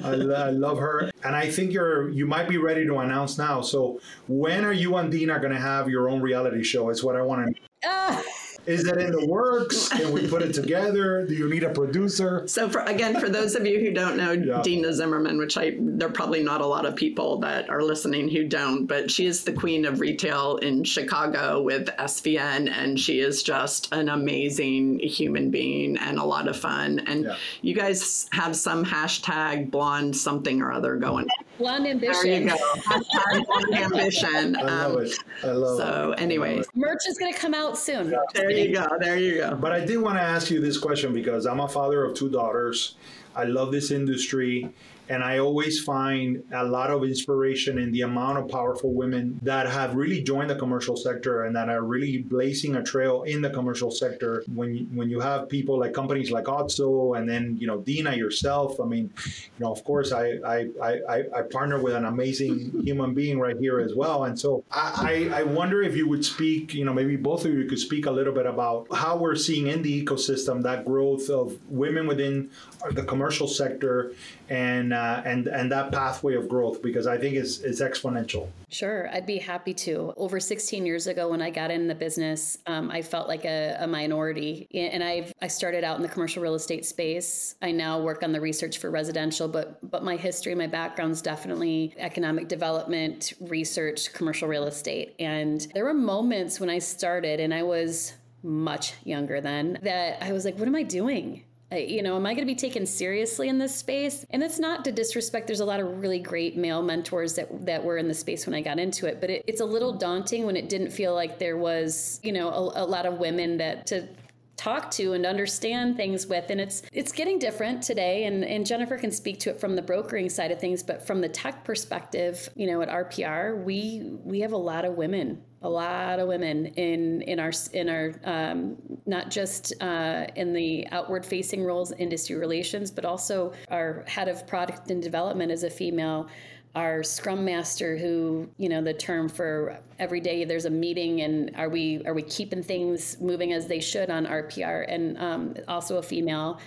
I, 0.04 0.10
I, 0.10 0.50
love 0.52 0.78
her, 0.78 1.12
and 1.24 1.36
I 1.36 1.50
think 1.50 1.74
you're 1.74 2.10
you 2.10 2.26
might 2.26 2.48
be 2.48 2.58
ready 2.58 2.86
to 2.86 2.98
announce 3.00 3.38
now. 3.38 3.62
So, 3.62 4.00
when 4.28 4.66
are 4.66 4.74
you 4.74 4.96
and 4.98 5.12
Dina 5.12 5.40
going 5.40 5.54
to 5.54 5.60
have 5.60 5.90
your 5.90 6.10
own 6.10 6.22
reality 6.22 6.64
show? 6.64 6.90
Is 6.90 7.04
what 7.04 7.16
I 7.16 7.22
want 7.22 7.56
to. 7.56 7.90
Uh. 7.90 8.22
Is 8.66 8.84
that 8.86 8.98
in 8.98 9.12
the 9.12 9.26
works? 9.26 9.90
Can 9.90 10.12
we 10.12 10.28
put 10.28 10.42
it 10.42 10.54
together? 10.62 11.26
Do 11.26 11.34
you 11.34 11.50
need 11.50 11.64
a 11.64 11.70
producer? 11.70 12.48
So, 12.48 12.70
for, 12.70 12.82
again, 12.82 13.20
for 13.20 13.30
those 13.30 13.56
of 13.56 13.66
you 13.66 13.80
who 13.80 13.92
don't 13.92 14.18
know 14.18 14.32
yeah. 14.32 14.62
Dina 14.62 14.94
Zimmerman, 14.94 15.38
which 15.38 15.58
I 15.58 15.76
there 15.80 16.08
are 16.08 16.12
probably 16.12 16.44
not 16.44 16.62
a 16.62 16.66
lot 16.66 16.86
of 16.86 16.96
people 16.96 17.40
that 17.40 17.70
are 17.70 17.82
listening 17.82 18.30
who 18.30 18.48
don't, 18.48 18.86
but 18.86 19.12
she 19.12 19.26
is 19.26 19.44
the 19.44 19.54
queen 19.54 19.86
of 19.86 20.00
retail 20.00 20.58
in 20.58 20.84
Chicago 20.84 21.62
with 21.62 21.88
SVN, 21.88 22.72
and 22.72 23.00
she 23.00 23.20
is 23.20 23.44
just 23.44 23.94
an 23.94 24.10
amazing 24.10 25.00
human 25.00 25.50
being 25.50 25.98
and 25.98 26.18
a 26.18 26.24
lot 26.24 26.48
of 26.48 26.58
fun. 26.58 27.00
And 27.00 27.26
yeah. 27.26 27.36
you 27.62 27.74
guys 27.74 28.28
have 28.32 28.56
some 28.56 28.86
hashtag 28.86 29.72
blonde 29.72 30.16
something 30.16 30.62
or 30.62 30.72
other 30.72 30.96
going. 30.96 31.28
Blonde 31.64 31.88
ambition. 31.88 32.24
There 32.24 32.42
you 32.42 32.50
go. 32.50 32.56
Hashtag 32.82 33.46
blonde 33.46 33.74
ambition. 33.74 34.56
I 34.58 34.62
love 34.64 34.96
um, 34.98 35.06
it. 35.06 35.18
I 35.44 35.48
love 35.52 35.78
so, 35.78 36.12
it. 36.12 36.18
So, 36.18 36.24
anyways, 36.24 36.68
merch 36.76 37.08
is 37.08 37.18
going 37.18 37.34
to 37.34 37.40
come 37.40 37.54
out 37.54 37.78
soon. 37.78 38.12
Yeah. 38.12 38.18
There 38.34 38.52
you 38.52 38.74
go. 38.74 38.86
There 39.00 39.18
you 39.18 39.36
go. 39.36 39.56
But 39.56 39.72
I 39.72 39.86
did 39.86 39.98
want 40.00 40.18
to 40.18 40.22
ask 40.22 40.52
you 40.52 40.60
this 40.60 40.78
question 40.78 41.14
because 41.14 41.46
I'm 41.46 41.62
a 41.62 41.68
father 41.70 42.04
of 42.04 42.18
two 42.18 42.30
daughters. 42.30 42.96
I 43.34 43.46
love 43.46 43.72
this 43.72 43.92
industry. 43.92 44.74
And 45.10 45.24
I 45.24 45.40
always 45.40 45.84
find 45.84 46.44
a 46.54 46.64
lot 46.64 46.90
of 46.90 47.04
inspiration 47.04 47.78
in 47.78 47.92
the 47.92 48.02
amount 48.02 48.38
of 48.38 48.48
powerful 48.48 48.94
women 48.94 49.40
that 49.42 49.68
have 49.68 49.96
really 49.96 50.24
joined 50.24 50.50
the 50.50 50.56
commercial 50.56 50.96
sector 50.96 51.44
and 51.44 51.56
that 51.56 51.70
are 51.70 51.84
really 51.84 52.20
blazing 52.20 52.76
a 52.76 52.84
trail 52.84 53.24
in 53.24 53.42
the 53.42 53.50
commercial 53.50 53.92
sector. 53.92 54.44
When 54.54 54.74
you, 54.74 54.86
when 54.94 55.10
you 55.10 55.20
have 55.20 55.50
people 55.50 55.78
like 55.80 55.94
companies 55.94 56.32
like 56.32 56.46
Otso 56.46 57.16
and 57.18 57.28
then 57.28 57.58
you 57.60 57.68
know 57.68 57.80
Dina 57.82 58.16
yourself, 58.16 58.80
I 58.80 58.86
mean, 58.86 59.12
you 59.26 59.60
know, 59.60 59.72
of 59.72 59.84
course, 59.84 60.14
I 60.14 60.38
I, 60.46 60.68
I, 60.82 61.24
I 61.36 61.42
partner 61.52 61.82
with 61.82 61.96
an 61.96 62.06
amazing 62.06 62.82
human 62.84 63.14
being 63.14 63.40
right 63.40 63.58
here 63.58 63.80
as 63.80 63.94
well. 63.96 64.24
And 64.24 64.40
so 64.40 64.64
I, 64.72 65.30
I 65.34 65.44
wonder 65.44 65.82
if 65.82 65.96
you 65.98 66.08
would 66.08 66.24
speak, 66.24 66.74
you 66.74 66.86
know, 66.86 66.94
maybe 66.94 67.18
both 67.18 67.46
of 67.46 67.54
you 67.54 67.66
could 67.66 67.80
speak 67.80 68.06
a 68.06 68.12
little 68.12 68.34
bit 68.34 68.46
about 68.46 68.88
how 68.94 69.18
we're 69.18 69.36
seeing 69.36 69.68
in 69.68 69.82
the 69.82 70.04
ecosystem 70.04 70.62
that 70.64 70.86
growth 70.86 71.30
of 71.30 71.58
women 71.70 72.08
within 72.08 72.50
the 72.92 73.04
commercial 73.04 73.48
sector 73.48 74.14
and 74.50 74.93
uh, 74.94 75.22
and 75.26 75.48
and 75.48 75.72
that 75.72 75.92
pathway 75.92 76.36
of 76.36 76.48
growth 76.48 76.82
because 76.82 77.08
I 77.08 77.18
think 77.18 77.36
it's 77.36 77.60
it's 77.60 77.82
exponential. 77.82 78.48
Sure, 78.70 79.10
I'd 79.14 79.26
be 79.26 79.38
happy 79.38 79.74
to. 79.74 80.14
Over 80.18 80.40
16 80.40 80.86
years 80.86 81.08
ago, 81.08 81.30
when 81.30 81.42
I 81.42 81.50
got 81.50 81.72
in 81.72 81.88
the 81.88 81.96
business, 81.96 82.58
um, 82.66 82.90
I 82.90 83.02
felt 83.02 83.28
like 83.28 83.46
a, 83.46 83.78
a 83.80 83.88
minority, 83.88 84.68
and 84.74 85.04
I 85.04 85.32
I 85.42 85.48
started 85.48 85.84
out 85.84 85.98
in 85.98 86.02
the 86.02 86.10
commercial 86.10 86.42
real 86.42 86.56
estate 86.56 86.86
space. 86.86 87.56
I 87.62 87.72
now 87.72 88.00
work 88.02 88.24
on 88.24 88.32
the 88.32 88.42
research 88.42 88.78
for 88.78 88.90
residential, 88.90 89.48
but 89.48 89.80
but 89.90 90.04
my 90.04 90.16
history, 90.16 90.56
my 90.56 90.68
background 90.68 91.12
is 91.12 91.22
definitely 91.22 91.94
economic 91.98 92.48
development, 92.48 93.34
research, 93.40 94.14
commercial 94.14 94.48
real 94.48 94.66
estate, 94.66 95.16
and 95.20 95.68
there 95.74 95.86
were 95.86 95.94
moments 95.94 96.60
when 96.60 96.70
I 96.70 96.80
started, 96.80 97.40
and 97.40 97.54
I 97.54 97.64
was 97.64 98.14
much 98.44 98.94
younger 99.06 99.40
then 99.40 99.80
that 99.84 100.22
I 100.22 100.34
was 100.34 100.46
like, 100.46 100.58
what 100.58 100.68
am 100.68 100.76
I 100.76 100.84
doing? 100.84 101.44
You 101.78 102.02
know, 102.02 102.16
am 102.16 102.26
I 102.26 102.34
going 102.34 102.48
to 102.48 102.52
be 102.52 102.56
taken 102.56 102.86
seriously 102.86 103.50
in 103.50 103.58
this 103.58 103.76
space? 103.76 104.26
And 104.30 104.44
it's 104.44 104.60
not 104.60 104.84
to 104.86 104.92
disrespect. 104.92 105.48
There's 105.48 105.60
a 105.60 105.66
lot 105.66 105.80
of 105.80 106.02
really 106.02 106.20
great 106.20 106.58
male 106.58 106.82
mentors 106.82 107.36
that 107.36 107.66
that 107.66 107.84
were 107.84 107.98
in 107.98 108.08
the 108.08 108.14
space 108.14 108.46
when 108.46 108.54
I 108.54 108.62
got 108.62 108.80
into 108.80 109.08
it, 109.08 109.20
but 109.22 109.30
it, 109.30 109.44
it's 109.48 109.62
a 109.62 109.66
little 109.66 109.94
daunting 109.94 110.46
when 110.46 110.56
it 110.56 110.70
didn't 110.70 110.92
feel 110.92 111.14
like 111.14 111.40
there 111.40 111.58
was, 111.58 112.20
you 112.24 112.32
know, 112.32 112.50
a, 112.50 112.84
a 112.84 112.86
lot 112.86 113.06
of 113.06 113.20
women 113.20 113.58
that 113.58 113.88
to 113.88 114.08
talk 114.56 114.92
to 114.92 115.14
and 115.14 115.26
understand 115.26 115.98
things 115.98 116.28
with 116.28 116.50
and 116.50 116.62
it's 116.62 116.84
it's 116.92 117.12
getting 117.12 117.40
different 117.40 117.82
today 117.82 118.26
and 118.26 118.46
and 118.46 118.66
Jennifer 118.66 118.98
can 118.98 119.12
speak 119.12 119.40
to 119.40 119.50
it 119.50 119.60
from 119.60 119.76
the 119.76 119.82
brokering 119.82 120.30
side 120.30 120.52
of 120.52 120.60
things 120.60 120.84
but 120.84 121.06
from 121.06 121.22
the 121.22 121.30
tech 121.30 121.64
perspective 121.64 122.50
you 122.56 122.68
know 122.68 122.82
at 122.82 122.90
RPR 122.90 123.64
we 123.64 124.18
we 124.24 124.40
have 124.42 124.52
a 124.52 124.58
lot 124.58 124.86
of 124.86 124.94
women 124.94 125.42
a 125.64 125.70
lot 125.70 126.20
of 126.20 126.28
women 126.28 126.68
in 126.68 127.22
in 127.24 127.40
our 127.40 127.52
in 127.72 127.90
our 127.90 128.14
um, 128.26 128.78
not 129.06 129.32
just 129.32 129.74
uh, 129.82 130.28
in 130.36 130.54
the 130.54 130.88
outward 130.92 131.26
facing 131.26 131.64
roles 131.64 131.92
industry 131.94 132.36
relations 132.36 132.92
but 132.92 133.06
also 133.06 133.54
our 133.72 134.04
head 134.08 134.28
of 134.28 134.46
product 134.46 134.92
and 134.92 135.02
development 135.02 135.52
is 135.52 135.64
a 135.64 135.70
female 135.70 136.28
our 136.76 137.04
scrum 137.04 137.46
master 137.46 137.96
who 137.98 138.50
you 138.58 138.68
know 138.68 138.82
the 138.82 138.94
term 138.94 139.30
for 139.30 139.78
every 140.00 140.20
day 140.20 140.44
there's 140.44 140.66
a 140.66 140.70
meeting 140.70 141.22
and 141.22 141.52
are 141.56 141.70
we 141.70 142.04
are 142.06 142.14
we 142.14 142.24
keeping 142.24 142.64
things 142.64 143.18
moving 143.22 143.54
as 143.54 143.68
they 143.68 143.80
should 143.80 144.10
on 144.10 144.26
rpr 144.26 144.86
and 144.88 145.18
um, 145.20 145.56
also 145.68 145.98
a 145.98 146.02
female 146.02 146.60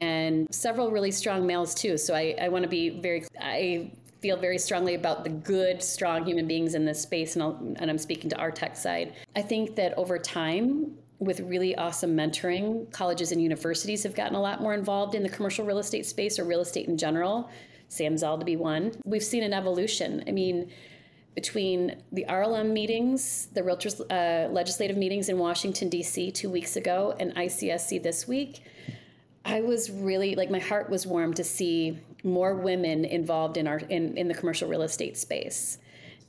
and 0.00 0.46
several 0.54 0.90
really 0.90 1.10
strong 1.10 1.46
males 1.46 1.74
too 1.74 1.96
so 1.96 2.14
i, 2.14 2.34
I 2.40 2.48
want 2.48 2.62
to 2.62 2.68
be 2.68 2.90
very 2.90 3.24
i 3.40 3.90
feel 4.20 4.36
very 4.36 4.58
strongly 4.58 4.94
about 4.94 5.24
the 5.24 5.30
good, 5.30 5.82
strong 5.82 6.24
human 6.24 6.46
beings 6.46 6.74
in 6.74 6.84
this 6.84 7.00
space, 7.00 7.36
and, 7.36 7.42
I'll, 7.42 7.56
and 7.76 7.90
I'm 7.90 7.98
speaking 7.98 8.28
to 8.30 8.36
our 8.36 8.50
tech 8.50 8.76
side. 8.76 9.14
I 9.36 9.42
think 9.42 9.76
that 9.76 9.96
over 9.96 10.18
time, 10.18 10.92
with 11.20 11.40
really 11.40 11.76
awesome 11.76 12.16
mentoring, 12.16 12.90
colleges 12.92 13.32
and 13.32 13.42
universities 13.42 14.02
have 14.04 14.14
gotten 14.14 14.36
a 14.36 14.40
lot 14.40 14.60
more 14.60 14.74
involved 14.74 15.14
in 15.14 15.22
the 15.22 15.28
commercial 15.28 15.64
real 15.64 15.78
estate 15.78 16.06
space 16.06 16.38
or 16.38 16.44
real 16.44 16.60
estate 16.60 16.88
in 16.88 16.96
general. 16.96 17.50
Sam 17.88 18.16
be 18.44 18.56
one. 18.56 18.92
We've 19.04 19.24
seen 19.24 19.42
an 19.42 19.52
evolution. 19.52 20.22
I 20.26 20.32
mean, 20.32 20.70
between 21.34 22.02
the 22.12 22.24
RLM 22.28 22.70
meetings, 22.72 23.48
the 23.52 23.62
Realtors 23.62 24.00
uh, 24.10 24.50
legislative 24.50 24.96
meetings 24.96 25.28
in 25.28 25.38
Washington, 25.38 25.88
D.C. 25.88 26.32
two 26.32 26.50
weeks 26.50 26.76
ago, 26.76 27.14
and 27.18 27.34
ICSC 27.34 28.02
this 28.02 28.26
week, 28.26 28.64
I 29.44 29.60
was 29.62 29.90
really 29.90 30.34
like 30.34 30.50
my 30.50 30.58
heart 30.58 30.90
was 30.90 31.06
warm 31.06 31.32
to 31.34 31.44
see 31.44 31.98
more 32.24 32.54
women 32.54 33.04
involved 33.04 33.56
in 33.56 33.66
our 33.66 33.78
in, 33.78 34.16
in 34.16 34.28
the 34.28 34.34
commercial 34.34 34.68
real 34.68 34.82
estate 34.82 35.16
space 35.16 35.78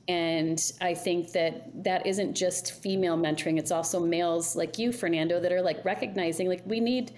and 0.08 0.72
i 0.82 0.93
think 0.93 1.32
that 1.32 1.84
that 1.84 2.06
isn't 2.06 2.34
just 2.34 2.82
female 2.82 3.17
mentoring 3.17 3.58
it's 3.58 3.72
also 3.72 4.00
males 4.00 4.56
like 4.56 4.78
you 4.78 4.91
fernando 4.91 5.39
that 5.39 5.52
are 5.52 5.62
like 5.62 5.84
recognizing 5.86 6.48
like 6.48 6.62
we 6.65 6.80
need 6.80 7.12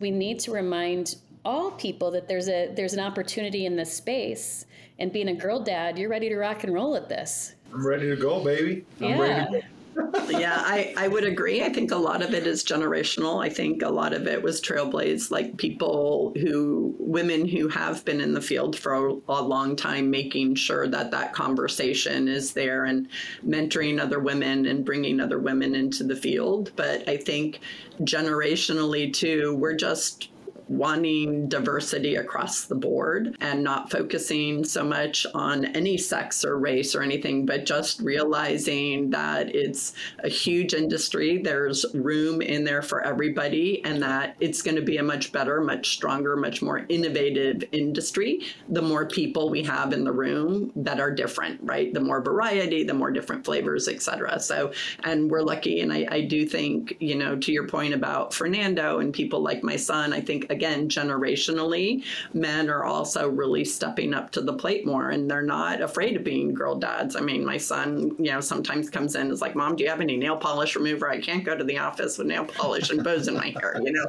we 0.00 0.10
need 0.10 0.38
to 0.38 0.50
remind 0.50 1.16
all 1.44 1.70
people 1.72 2.10
that 2.10 2.28
there's 2.28 2.48
a 2.48 2.72
there's 2.74 2.94
an 2.94 3.00
opportunity 3.00 3.66
in 3.66 3.76
this 3.76 3.92
space 3.92 4.66
and 4.98 5.12
being 5.12 5.28
a 5.28 5.34
girl 5.34 5.60
dad 5.60 5.98
you're 5.98 6.08
ready 6.08 6.28
to 6.28 6.36
rock 6.36 6.64
and 6.64 6.72
roll 6.72 6.96
at 6.96 7.08
this 7.08 7.54
i'm 7.72 7.86
ready 7.86 8.08
to 8.08 8.16
go 8.16 8.42
baby 8.42 8.84
i'm 9.00 9.10
yeah. 9.10 9.20
ready 9.20 9.44
to 9.44 9.60
go 9.60 9.66
yeah, 10.28 10.56
I, 10.58 10.94
I 10.96 11.08
would 11.08 11.24
agree. 11.24 11.62
I 11.62 11.68
think 11.72 11.90
a 11.90 11.96
lot 11.96 12.22
of 12.22 12.34
it 12.34 12.46
is 12.46 12.64
generational. 12.64 13.44
I 13.44 13.48
think 13.48 13.82
a 13.82 13.88
lot 13.88 14.12
of 14.12 14.26
it 14.26 14.42
was 14.42 14.60
trailblazed, 14.60 15.30
like 15.30 15.56
people 15.56 16.32
who, 16.36 16.94
women 16.98 17.46
who 17.46 17.68
have 17.68 18.04
been 18.04 18.20
in 18.20 18.34
the 18.34 18.40
field 18.40 18.76
for 18.76 18.94
a, 18.94 19.12
a 19.28 19.42
long 19.42 19.76
time, 19.76 20.10
making 20.10 20.56
sure 20.56 20.88
that 20.88 21.10
that 21.10 21.32
conversation 21.32 22.28
is 22.28 22.52
there 22.52 22.84
and 22.84 23.08
mentoring 23.46 24.00
other 24.00 24.18
women 24.18 24.66
and 24.66 24.84
bringing 24.84 25.20
other 25.20 25.38
women 25.38 25.74
into 25.74 26.04
the 26.04 26.16
field. 26.16 26.72
But 26.76 27.08
I 27.08 27.16
think 27.16 27.60
generationally, 28.00 29.12
too, 29.12 29.54
we're 29.56 29.76
just 29.76 30.28
wanting 30.68 31.48
diversity 31.48 32.16
across 32.16 32.64
the 32.64 32.74
board 32.74 33.36
and 33.40 33.62
not 33.62 33.90
focusing 33.90 34.64
so 34.64 34.84
much 34.84 35.26
on 35.34 35.64
any 35.66 35.96
sex 35.98 36.44
or 36.44 36.58
race 36.58 36.94
or 36.94 37.02
anything, 37.02 37.44
but 37.46 37.66
just 37.66 38.00
realizing 38.00 39.10
that 39.10 39.54
it's 39.54 39.94
a 40.22 40.28
huge 40.28 40.74
industry. 40.74 41.38
There's 41.38 41.84
room 41.94 42.40
in 42.42 42.64
there 42.64 42.82
for 42.82 43.04
everybody, 43.04 43.84
and 43.84 44.02
that 44.02 44.36
it's 44.40 44.62
going 44.62 44.76
to 44.76 44.82
be 44.82 44.96
a 44.96 45.02
much 45.02 45.32
better, 45.32 45.60
much 45.60 45.94
stronger, 45.94 46.36
much 46.36 46.62
more 46.62 46.86
innovative 46.88 47.64
industry 47.72 48.40
the 48.68 48.82
more 48.82 49.06
people 49.06 49.50
we 49.50 49.62
have 49.62 49.92
in 49.92 50.04
the 50.04 50.12
room 50.12 50.72
that 50.76 51.00
are 51.00 51.10
different, 51.10 51.60
right? 51.62 51.92
The 51.92 52.00
more 52.00 52.22
variety, 52.22 52.84
the 52.84 52.94
more 52.94 53.10
different 53.10 53.44
flavors, 53.44 53.88
et 53.88 54.02
cetera. 54.02 54.40
So, 54.40 54.72
and 55.04 55.30
we're 55.30 55.42
lucky. 55.42 55.80
And 55.80 55.92
I, 55.92 56.06
I 56.10 56.20
do 56.22 56.46
think, 56.46 56.96
you 57.00 57.14
know, 57.14 57.36
to 57.36 57.52
your 57.52 57.66
point 57.66 57.94
about 57.94 58.32
Fernando 58.32 58.98
and 58.98 59.12
people 59.12 59.40
like 59.40 59.62
my 59.62 59.76
son, 59.76 60.12
I 60.12 60.20
think, 60.20 60.46
again, 60.54 60.88
generationally, 60.88 62.04
men 62.32 62.70
are 62.70 62.84
also 62.84 63.28
really 63.28 63.64
stepping 63.64 64.14
up 64.14 64.30
to 64.30 64.40
the 64.40 64.52
plate 64.52 64.86
more 64.86 65.10
and 65.10 65.30
they're 65.30 65.42
not 65.42 65.82
afraid 65.82 66.16
of 66.16 66.24
being 66.24 66.54
girl 66.54 66.76
dads. 66.76 67.16
I 67.16 67.20
mean, 67.20 67.44
my 67.44 67.58
son, 67.58 68.14
you 68.18 68.30
know, 68.32 68.40
sometimes 68.40 68.88
comes 68.88 69.14
in 69.14 69.22
and 69.22 69.32
is 69.32 69.42
like, 69.42 69.54
Mom, 69.54 69.76
do 69.76 69.84
you 69.84 69.90
have 69.90 70.00
any 70.00 70.16
nail 70.16 70.36
polish 70.36 70.76
remover? 70.76 71.10
I 71.10 71.20
can't 71.20 71.44
go 71.44 71.56
to 71.56 71.64
the 71.64 71.78
office 71.78 72.16
with 72.18 72.28
nail 72.28 72.44
polish 72.44 72.90
and 72.90 73.02
bows 73.02 73.28
in 73.28 73.34
my 73.34 73.54
hair, 73.58 73.80
you 73.82 73.92
know? 73.92 74.06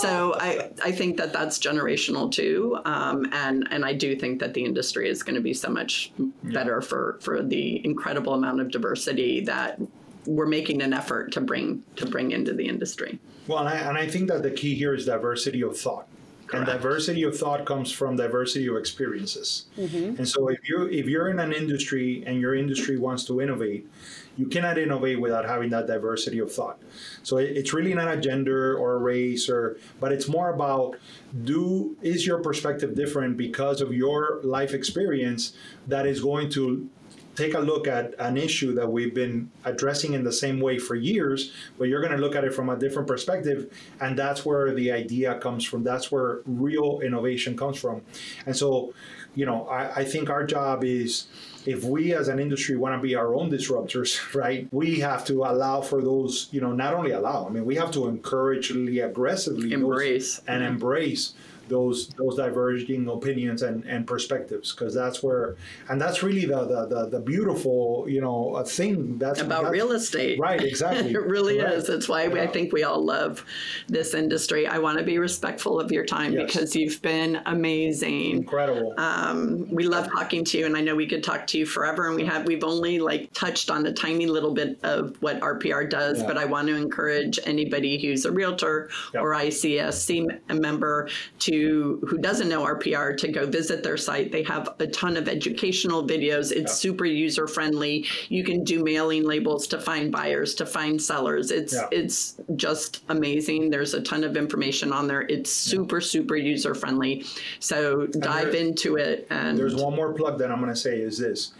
So 0.00 0.34
I, 0.38 0.70
I 0.84 0.92
think 0.92 1.16
that 1.18 1.32
that's 1.32 1.58
generational 1.58 2.30
too. 2.30 2.78
Um, 2.84 3.28
and, 3.32 3.66
and 3.70 3.84
I 3.84 3.92
do 3.92 4.16
think 4.16 4.40
that 4.40 4.54
the 4.54 4.64
industry 4.64 5.08
is 5.08 5.22
going 5.22 5.34
to 5.34 5.40
be 5.40 5.54
so 5.54 5.68
much 5.68 6.12
better 6.44 6.80
for, 6.80 7.18
for 7.20 7.42
the 7.42 7.84
incredible 7.84 8.34
amount 8.34 8.60
of 8.60 8.70
diversity 8.70 9.40
that 9.40 9.80
we're 10.26 10.46
making 10.46 10.82
an 10.82 10.92
effort 10.92 11.32
to 11.32 11.40
bring 11.40 11.82
to 11.96 12.06
bring 12.06 12.32
into 12.32 12.52
the 12.52 12.66
industry. 12.66 13.18
Well, 13.46 13.58
and 13.60 13.68
I, 13.68 13.76
and 13.76 13.98
I 13.98 14.06
think 14.06 14.28
that 14.28 14.42
the 14.42 14.50
key 14.50 14.74
here 14.74 14.94
is 14.94 15.06
diversity 15.06 15.62
of 15.62 15.78
thought. 15.78 16.06
And 16.52 16.66
diversity 16.66 17.22
of 17.22 17.38
thought 17.38 17.64
comes 17.64 17.92
from 17.92 18.16
diversity 18.16 18.66
of 18.66 18.76
experiences. 18.76 19.66
Mm-hmm. 19.78 20.16
And 20.16 20.28
so 20.28 20.48
if 20.48 20.68
you 20.68 20.86
if 20.86 21.06
you're 21.06 21.28
in 21.28 21.38
an 21.38 21.52
industry 21.52 22.24
and 22.26 22.40
your 22.40 22.54
industry 22.54 22.96
wants 22.96 23.24
to 23.26 23.40
innovate, 23.40 23.88
you 24.36 24.46
cannot 24.46 24.78
innovate 24.78 25.20
without 25.20 25.44
having 25.44 25.70
that 25.70 25.86
diversity 25.86 26.38
of 26.38 26.52
thought. 26.52 26.80
So 27.22 27.36
it, 27.36 27.56
it's 27.56 27.72
really 27.72 27.94
not 27.94 28.12
a 28.12 28.16
gender 28.16 28.76
or 28.76 28.94
a 28.94 28.98
race 28.98 29.48
or 29.48 29.78
but 30.00 30.12
it's 30.12 30.28
more 30.28 30.52
about 30.52 30.96
do 31.44 31.96
is 32.02 32.26
your 32.26 32.38
perspective 32.38 32.94
different 32.94 33.36
because 33.36 33.80
of 33.80 33.92
your 33.92 34.40
life 34.42 34.74
experience 34.74 35.52
that 35.86 36.06
is 36.06 36.20
going 36.20 36.50
to 36.50 36.88
take 37.36 37.54
a 37.54 37.58
look 37.58 37.86
at 37.86 38.14
an 38.18 38.36
issue 38.36 38.74
that 38.74 38.90
we've 38.90 39.14
been 39.14 39.50
addressing 39.64 40.12
in 40.14 40.24
the 40.24 40.32
same 40.32 40.60
way 40.60 40.78
for 40.78 40.94
years, 40.94 41.52
but 41.78 41.88
you're 41.88 42.00
going 42.00 42.12
to 42.12 42.18
look 42.18 42.34
at 42.34 42.44
it 42.44 42.52
from 42.52 42.68
a 42.68 42.76
different 42.76 43.08
perspective. 43.08 43.72
And 44.00 44.18
that's 44.18 44.44
where 44.44 44.74
the 44.74 44.92
idea 44.92 45.38
comes 45.38 45.64
from. 45.64 45.82
That's 45.82 46.10
where 46.10 46.40
real 46.44 47.00
innovation 47.00 47.56
comes 47.56 47.78
from. 47.78 48.02
And 48.46 48.56
so, 48.56 48.92
you 49.34 49.46
know, 49.46 49.66
I, 49.68 50.00
I 50.00 50.04
think 50.04 50.28
our 50.28 50.44
job 50.44 50.84
is 50.84 51.28
if 51.66 51.84
we 51.84 52.14
as 52.14 52.28
an 52.28 52.38
industry 52.38 52.76
want 52.76 52.94
to 52.94 53.06
be 53.06 53.14
our 53.14 53.34
own 53.34 53.50
disruptors, 53.50 54.34
right, 54.40 54.66
we 54.72 55.00
have 55.00 55.24
to 55.26 55.44
allow 55.44 55.80
for 55.80 56.02
those, 56.02 56.48
you 56.50 56.60
know, 56.60 56.72
not 56.72 56.94
only 56.94 57.12
allow, 57.12 57.46
I 57.46 57.50
mean, 57.50 57.64
we 57.64 57.76
have 57.76 57.90
to 57.92 58.08
encourage, 58.08 58.70
aggressively 58.70 59.72
embrace 59.72 60.40
and 60.46 60.62
mm-hmm. 60.62 60.72
embrace 60.72 61.34
those 61.70 62.08
those 62.08 62.36
diverging 62.36 63.08
opinions 63.08 63.62
and, 63.62 63.84
and 63.84 64.06
perspectives 64.06 64.72
because 64.72 64.92
that's 64.92 65.22
where 65.22 65.56
and 65.88 66.00
that's 66.00 66.22
really 66.22 66.44
the 66.44 66.66
the, 66.66 66.86
the, 66.86 67.08
the 67.08 67.20
beautiful 67.20 68.04
you 68.08 68.20
know 68.20 68.62
thing 68.66 69.16
that's 69.16 69.40
about 69.40 69.62
that's, 69.62 69.72
real 69.72 69.92
estate 69.92 70.38
right 70.38 70.62
exactly 70.62 71.10
it 71.14 71.22
really 71.22 71.58
is 71.58 71.86
that's 71.86 72.08
why 72.08 72.24
yeah. 72.24 72.42
I 72.42 72.46
think 72.48 72.72
we 72.72 72.82
all 72.82 73.02
love 73.02 73.44
this 73.88 74.12
industry 74.12 74.66
I 74.66 74.78
want 74.78 74.98
to 74.98 75.04
be 75.04 75.18
respectful 75.18 75.80
of 75.80 75.90
your 75.90 76.04
time 76.04 76.32
yes. 76.32 76.46
because 76.46 76.76
you've 76.76 77.00
been 77.00 77.40
amazing 77.46 78.30
incredible 78.32 78.92
um, 78.98 79.70
we 79.70 79.84
love 79.84 80.10
talking 80.10 80.44
to 80.46 80.58
you 80.58 80.66
and 80.66 80.76
I 80.76 80.80
know 80.80 80.94
we 80.94 81.06
could 81.06 81.24
talk 81.24 81.46
to 81.48 81.58
you 81.58 81.64
forever 81.64 82.08
and 82.08 82.16
we 82.16 82.26
have 82.26 82.46
we've 82.46 82.64
only 82.64 82.98
like 82.98 83.32
touched 83.32 83.70
on 83.70 83.86
a 83.86 83.92
tiny 83.92 84.26
little 84.26 84.52
bit 84.52 84.80
of 84.82 85.16
what 85.20 85.40
RPR 85.40 85.88
does 85.88 86.20
yeah. 86.20 86.26
but 86.26 86.36
I 86.36 86.44
want 86.44 86.66
to 86.68 86.74
encourage 86.74 87.38
anybody 87.44 88.04
who's 88.04 88.24
a 88.24 88.32
realtor 88.32 88.90
yep. 89.14 89.22
or 89.22 89.32
ICSC 89.34 90.40
member 90.60 91.08
to 91.38 91.59
who 91.60 92.18
doesn't 92.18 92.48
know 92.48 92.64
RPR 92.64 93.16
to 93.18 93.28
go 93.28 93.46
visit 93.46 93.82
their 93.82 93.96
site. 93.96 94.32
They 94.32 94.42
have 94.44 94.74
a 94.78 94.86
ton 94.86 95.16
of 95.16 95.28
educational 95.28 96.06
videos. 96.06 96.52
It's 96.52 96.52
yeah. 96.52 96.66
super 96.66 97.04
user 97.04 97.46
friendly. 97.46 98.06
You 98.28 98.44
can 98.44 98.64
do 98.64 98.82
mailing 98.82 99.24
labels 99.24 99.66
to 99.68 99.80
find 99.80 100.12
buyers, 100.12 100.54
to 100.56 100.66
find 100.66 101.00
sellers. 101.00 101.50
It's 101.50 101.74
yeah. 101.74 101.88
it's 101.90 102.36
just 102.56 103.02
amazing. 103.08 103.70
There's 103.70 103.94
a 103.94 104.02
ton 104.02 104.24
of 104.24 104.36
information 104.36 104.92
on 104.92 105.06
there. 105.06 105.22
It's 105.22 105.52
super 105.52 105.98
yeah. 105.98 106.06
super 106.06 106.36
user 106.36 106.74
friendly. 106.74 107.24
So 107.58 108.02
and 108.02 108.22
dive 108.22 108.52
there, 108.52 108.60
into 108.60 108.96
it. 108.96 109.26
And 109.30 109.58
there's 109.58 109.76
one 109.76 109.94
more 109.94 110.12
plug 110.12 110.38
that 110.38 110.50
I'm 110.50 110.60
going 110.60 110.72
to 110.72 110.80
say 110.80 111.00
is 111.00 111.18
this. 111.18 111.52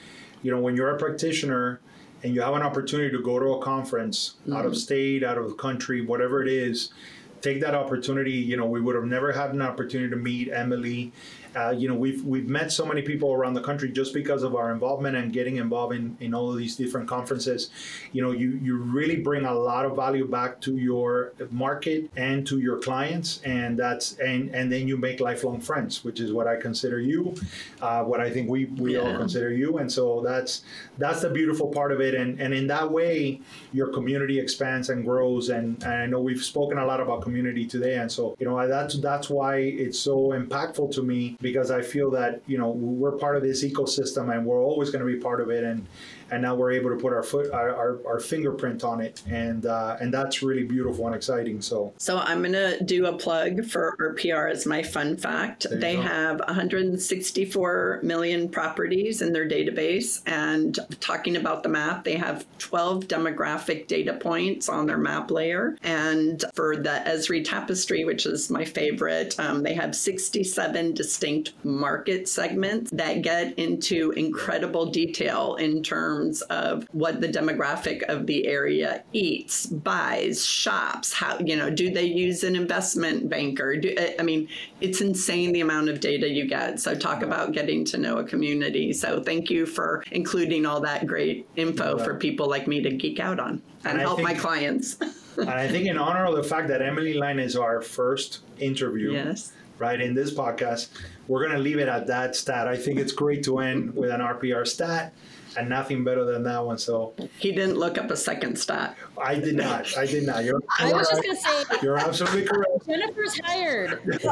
You 0.43 0.51
know, 0.51 0.61
when 0.61 0.77
you're 0.77 0.95
a 0.95 0.99
practitioner 0.99 1.81
and 2.23 2.35
you 2.35 2.41
have 2.43 2.55
an 2.55 2.63
opportunity 2.63 3.11
to 3.17 3.23
go 3.23 3.39
to 3.39 3.55
a 3.55 3.63
conference 3.63 4.37
mm-hmm. 4.43 4.55
out 4.55 4.67
of 4.67 4.77
state, 4.77 5.25
out 5.25 5.39
of 5.39 5.49
the 5.49 5.55
country, 5.55 6.01
whatever 6.01 6.43
it 6.43 6.49
is 6.49 6.93
take 7.41 7.61
that 7.61 7.75
opportunity. 7.75 8.33
You 8.33 8.57
know, 8.57 8.67
we 8.67 8.81
would 8.81 8.95
have 8.95 9.05
never 9.05 9.33
had 9.33 9.51
an 9.51 9.63
opportunity 9.63 10.11
to 10.11 10.17
meet 10.17 10.51
Emily 10.51 11.13
uh, 11.57 11.71
you 11.71 11.89
know, 11.89 11.95
we've 11.95 12.25
we've 12.25 12.49
met 12.49 12.71
so 12.71 12.85
many 12.87 13.03
people 13.03 13.33
around 13.33 13.55
the 13.55 13.63
country 13.63 13.91
just 13.91 14.15
because 14.15 14.43
of 14.43 14.55
our 14.55 14.73
involvement 14.73 15.17
and 15.17 15.33
getting 15.33 15.57
involved 15.57 15.95
in, 15.95 16.17
in 16.21 16.35
all 16.35 16.51
of 16.51 16.57
these 16.57 16.77
different 16.77 17.09
conferences. 17.09 17.71
You 18.13 18.23
know, 18.23 18.31
you 18.31 18.59
you 18.63 18.77
really 18.77 19.17
bring 19.17 19.45
a 19.45 19.55
lot 19.55 19.85
of 19.85 19.97
value 19.97 20.27
back 20.27 20.61
to 20.63 20.77
your 20.77 21.33
market 21.51 22.11
and 22.17 22.47
to 22.47 22.61
your 22.61 22.79
clients, 22.79 23.41
and 23.43 23.79
that's 23.79 24.19
and 24.19 24.55
and 24.55 24.71
then 24.71 24.87
you 24.87 24.97
make 24.97 25.21
lifelong 25.21 25.61
friends, 25.61 26.05
which 26.05 26.21
is 26.21 26.33
what 26.33 26.47
I 26.47 26.57
consider 26.57 27.01
you, 27.01 27.35
uh, 27.81 28.05
what 28.05 28.21
I 28.21 28.31
think 28.31 28.49
we 28.49 28.67
we 28.67 28.95
yeah. 28.95 29.01
all 29.01 29.17
consider 29.17 29.51
you, 29.53 29.79
and 29.79 29.91
so 29.91 30.23
that's 30.23 30.63
that's 30.99 31.23
the 31.23 31.31
beautiful 31.31 31.69
part 31.69 31.91
of 31.91 32.01
it, 32.01 32.15
and 32.15 32.41
and 32.41 32.55
in 32.55 32.67
that 32.69 32.91
way, 32.91 33.41
your 33.73 33.89
community 33.89 34.39
expands 34.39 34.91
and 34.91 35.05
grows, 35.05 35.49
and, 35.49 35.83
and 35.83 35.93
I 35.93 36.07
know 36.07 36.21
we've 36.21 36.45
spoken 36.45 36.79
a 36.79 36.87
lot 36.87 37.01
about 37.01 37.23
community 37.23 37.67
today, 37.67 37.97
and 37.97 38.11
so 38.11 38.37
you 38.39 38.47
know 38.47 38.69
that's 38.69 38.99
that's 39.01 39.29
why 39.29 39.57
it's 39.57 39.99
so 39.99 40.29
impactful 40.29 40.93
to 40.93 41.03
me 41.03 41.37
because 41.41 41.71
I 41.71 41.83
feel 41.83 42.11
that 42.13 42.43
you 42.47 42.59
know 42.59 42.71
we're 42.71 43.13
part 43.13 43.37
of 43.37 43.43
this 43.43 43.65
ecosystem 43.65 44.35
and 44.35 44.45
we're 44.45 44.63
always 44.63 44.91
going 44.91 45.05
to 45.05 45.13
be 45.13 45.21
part 45.21 45.41
of 45.41 45.51
it 45.51 45.65
and 45.65 45.87
and 46.31 46.43
now 46.43 46.55
we're 46.55 46.73
able 46.73 46.91
to 46.91 46.97
put 46.97 47.13
our 47.13 47.23
foot 47.23 47.51
our, 47.53 47.75
our, 47.75 47.99
our 48.07 48.21
fingerprint 48.21 48.85
on 48.85 49.01
it. 49.01 49.23
And 49.29 49.67
uh, 49.67 49.97
and 50.01 50.13
that's 50.13 50.43
really 50.43 50.65
beautiful 50.65 51.07
and 51.07 51.15
exciting. 51.15 51.61
So 51.61 51.93
so 51.99 52.19
i'm 52.19 52.41
going 52.41 52.53
to 52.53 52.83
do 52.85 53.07
a 53.07 53.17
plug 53.17 53.65
for 53.65 53.97
RPR 54.01 54.51
as 54.51 54.67
my 54.67 54.83
fun 54.83 55.17
fact. 55.17 55.67
They 55.71 55.97
go. 55.97 56.03
have 56.03 56.39
164 56.41 58.01
million 58.03 58.49
properties 58.49 59.23
in 59.23 59.33
their 59.33 59.49
database. 59.49 60.23
And 60.27 60.79
talking 61.01 61.37
about 61.37 61.63
the 61.63 61.69
map 61.69 62.05
they 62.05 62.17
have 62.17 62.47
12 62.59 63.07
demographic 63.09 63.87
data 63.87 64.15
points 64.15 64.69
on 64.69 64.87
their 64.87 64.99
map 64.99 65.31
layer. 65.31 65.77
And 65.83 66.43
for 66.55 66.77
the 66.77 67.03
esri 67.07 67.45
tapestry 67.45 68.05
which 68.05 68.27
is 68.27 68.51
my 68.51 68.65
favorite 68.65 69.39
um, 69.39 69.63
they 69.63 69.75
have 69.75 69.95
67 69.95 70.95
distinct 70.95 71.53
market 71.65 72.29
segments 72.29 72.91
that 72.93 73.23
get 73.23 73.59
into 73.59 74.13
incredible 74.13 74.87
detail 74.87 75.57
in 75.57 75.83
terms 75.83 76.20
terms 76.21 76.43
of 76.43 76.87
what 76.93 77.21
the 77.21 77.29
demographic 77.29 78.03
of 78.05 78.27
the 78.27 78.47
area 78.47 79.03
eats, 79.13 79.67
buys, 79.67 80.45
shops. 80.45 81.13
How 81.13 81.39
you 81.39 81.57
know 81.57 81.71
do 81.71 81.91
they 81.91 82.05
use 82.05 82.45
an 82.45 82.57
investment 82.57 83.29
banker? 83.29 83.77
Do, 83.77 83.95
I 84.19 84.23
mean, 84.23 84.49
it's 84.81 85.01
insane 85.01 85.53
the 85.53 85.61
amount 85.61 85.89
of 85.89 86.01
data 86.01 86.29
you 86.29 86.47
get. 86.47 86.81
So 86.81 86.95
talk 86.95 87.23
about 87.23 87.53
getting 87.53 87.85
to 87.87 87.99
know 87.99 88.19
a 88.19 88.25
community. 88.25 88.93
So 88.93 89.23
thank 89.23 89.51
you 89.51 89.67
for 89.67 90.05
including 90.11 90.67
all 90.67 90.81
that 90.81 91.07
great 91.07 91.49
info 91.57 91.99
for 91.99 92.15
people 92.15 92.49
like 92.49 92.67
me 92.67 92.83
to 92.83 92.91
geek 92.91 93.21
out 93.21 93.41
on 93.41 93.63
and, 93.85 93.93
and 93.93 94.01
help 94.01 94.17
think, 94.17 94.29
my 94.29 94.35
clients. 94.35 94.97
and 95.37 95.51
I 95.51 95.69
think 95.69 95.87
in 95.87 95.99
honor 95.99 96.27
of 96.27 96.37
the 96.37 96.43
fact 96.45 96.69
that 96.69 96.83
Emily 96.83 97.15
Line 97.15 97.39
is 97.39 97.57
our 97.57 97.81
first 97.81 98.41
interview. 98.59 99.13
Yes 99.13 99.53
right 99.79 100.03
in 100.03 100.15
this 100.15 100.31
podcast 100.33 100.91
we're 101.27 101.43
going 101.43 101.57
to 101.57 101.63
leave 101.63 101.79
it 101.79 101.89
at 101.89 102.07
that 102.07 102.37
stat 102.37 102.69
i 102.69 102.77
think 102.77 102.99
it's 102.99 103.13
great 103.13 103.43
to 103.43 103.61
end 103.61 103.95
with 103.97 104.11
an 104.11 104.21
rpr 104.21 104.67
stat 104.67 105.13
and 105.57 105.69
nothing 105.69 106.05
better 106.05 106.25
than 106.25 106.43
that 106.45 106.65
one. 106.65 106.79
So 106.79 107.13
he 107.39 107.53
didn't 107.53 107.77
look 107.77 107.99
up 107.99 108.11
a 108.11 108.17
second 108.17 108.57
stat. 108.57 108.97
I 109.23 109.35
did 109.35 109.57
not. 109.57 109.97
I 109.97 110.07
did 110.07 110.25
not. 110.25 110.45
You're, 110.45 110.61
I 110.79 110.93
was 110.93 111.09
just 111.09 111.23
gonna 111.23 111.37
say 111.37 111.79
you're 111.83 111.99
absolutely 111.99 112.45
correct. 112.45 112.87
Jennifer's 112.87 113.39
hired. 113.41 114.01
that's 114.05 114.25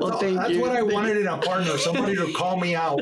well, 0.00 0.18
thank 0.18 0.36
that's 0.38 0.50
you. 0.50 0.60
what 0.60 0.72
I 0.72 0.80
thank 0.80 0.92
wanted 0.92 1.16
in 1.18 1.26
a 1.26 1.38
partner, 1.38 1.78
somebody 1.78 2.16
to 2.16 2.32
call 2.32 2.58
me 2.58 2.74
out. 2.74 3.00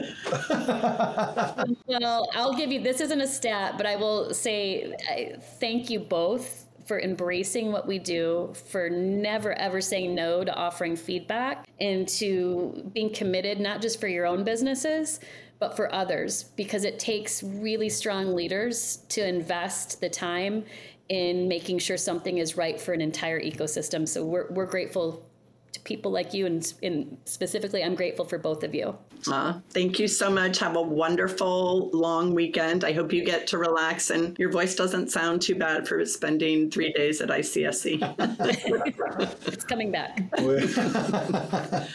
well, 1.87 2.29
I'll 2.35 2.55
give 2.55 2.71
you. 2.71 2.81
This 2.81 3.01
isn't 3.01 3.21
a 3.21 3.27
stat, 3.27 3.75
but 3.77 3.87
I 3.87 3.97
will 3.97 4.33
say 4.35 4.95
I, 5.09 5.37
thank 5.41 5.91
you 5.91 6.01
both 6.01 6.66
for 6.87 7.01
embracing 7.01 7.73
what 7.73 7.87
we 7.87 7.99
do, 7.99 8.53
for 8.71 8.89
never 8.89 9.53
ever 9.55 9.81
saying 9.81 10.15
no 10.15 10.45
to 10.45 10.55
offering 10.55 10.97
feedback, 10.97 11.69
and 11.81 12.09
to 12.09 12.91
being 12.93 13.13
committed 13.13 13.61
not 13.61 13.83
just 13.83 14.01
for 14.01 14.09
your 14.09 14.27
own 14.27 14.45
businesses, 14.45 15.21
but 15.59 15.77
for 15.77 15.93
others 15.95 16.45
because 16.57 16.85
it 16.85 16.99
takes 16.99 17.43
really 17.43 17.89
strong 17.89 18.35
leaders 18.35 18.99
to 19.09 19.27
invest 19.27 20.01
the 20.01 20.09
time 20.09 20.65
in 21.09 21.49
making 21.49 21.79
sure 21.79 21.97
something 21.97 22.39
is 22.39 22.57
right 22.57 22.81
for 22.81 22.93
an 22.93 23.01
entire 23.01 23.41
ecosystem. 23.41 24.07
So 24.07 24.25
we're, 24.25 24.51
we're 24.51 24.67
grateful 24.67 25.25
to 25.77 25.83
people 25.83 26.11
like 26.11 26.33
you, 26.35 26.47
and, 26.47 26.73
and 26.83 27.19
specifically, 27.27 27.85
I'm 27.85 27.95
grateful 27.95 28.25
for 28.25 28.39
both 28.39 28.65
of 28.65 28.75
you. 28.75 28.97
Uh, 29.29 29.61
thank 29.71 29.99
you 29.99 30.09
so 30.09 30.31
much. 30.31 30.59
Have 30.59 30.77
a 30.77 30.83
wonderful 30.83 31.91
long 31.93 32.35
weekend. 32.35 32.85
I 32.85 32.93
hope 32.93 33.13
you 33.13 33.25
get 33.25 33.47
to 33.49 33.59
relax 33.59 34.11
and 34.11 34.39
your 34.39 34.51
voice 34.51 34.75
doesn't 34.75 35.11
sound 35.11 35.43
too 35.43 35.55
bad 35.55 35.87
for 35.87 36.05
spending 36.05 36.71
three 36.71 36.93
days 36.93 37.21
at 37.21 37.29
ICSC. 37.29 37.99
it's 39.47 39.65
coming 39.65 39.91
back. 39.91 40.21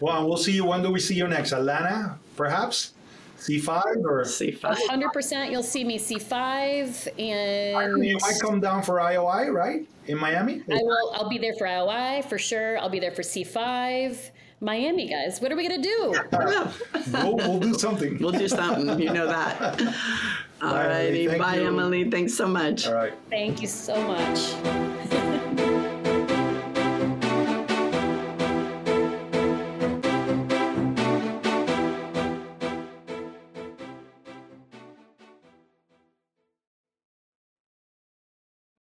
well, 0.00 0.28
we'll 0.28 0.36
see 0.36 0.52
you. 0.52 0.64
When 0.64 0.82
do 0.82 0.90
we 0.90 1.00
see 1.00 1.14
you 1.14 1.28
next? 1.28 1.52
Atlanta, 1.52 2.18
perhaps? 2.36 2.94
C5 3.38 4.04
or 4.04 4.22
C5? 4.22 4.60
100% 4.60 5.50
you'll 5.50 5.62
see 5.62 5.84
me 5.84 5.98
C5 5.98 7.08
and 7.18 8.04
you 8.04 8.18
might 8.20 8.40
come 8.40 8.60
down 8.60 8.82
for 8.82 8.96
IOI, 8.96 9.52
right? 9.52 9.88
In 10.06 10.18
Miami? 10.18 10.62
I 10.70 10.82
will 10.82 11.12
I'll 11.14 11.28
be 11.28 11.38
there 11.38 11.54
for 11.54 11.66
IOI 11.66 12.24
for 12.24 12.38
sure. 12.38 12.78
I'll 12.78 12.88
be 12.88 13.00
there 13.00 13.12
for 13.12 13.22
C5. 13.22 14.30
Miami 14.60 15.08
guys, 15.08 15.40
what 15.40 15.52
are 15.52 15.56
we 15.56 15.68
gonna 15.68 15.80
do? 15.80 16.14
we'll, 17.12 17.36
we'll, 17.36 17.60
do 17.60 17.74
something. 17.74 18.18
We'll 18.18 18.32
do 18.32 18.48
something. 18.48 18.98
You 18.98 19.12
know 19.12 19.26
that. 19.26 19.80
All 20.62 20.74
righty. 20.74 21.28
Bye, 21.38 21.60
Emily. 21.60 22.10
Thanks 22.10 22.34
so 22.34 22.48
much. 22.48 22.88
All 22.88 22.94
right. 22.94 23.14
Thank 23.30 23.62
you 23.62 23.68
so 23.68 24.00
much. 24.02 25.44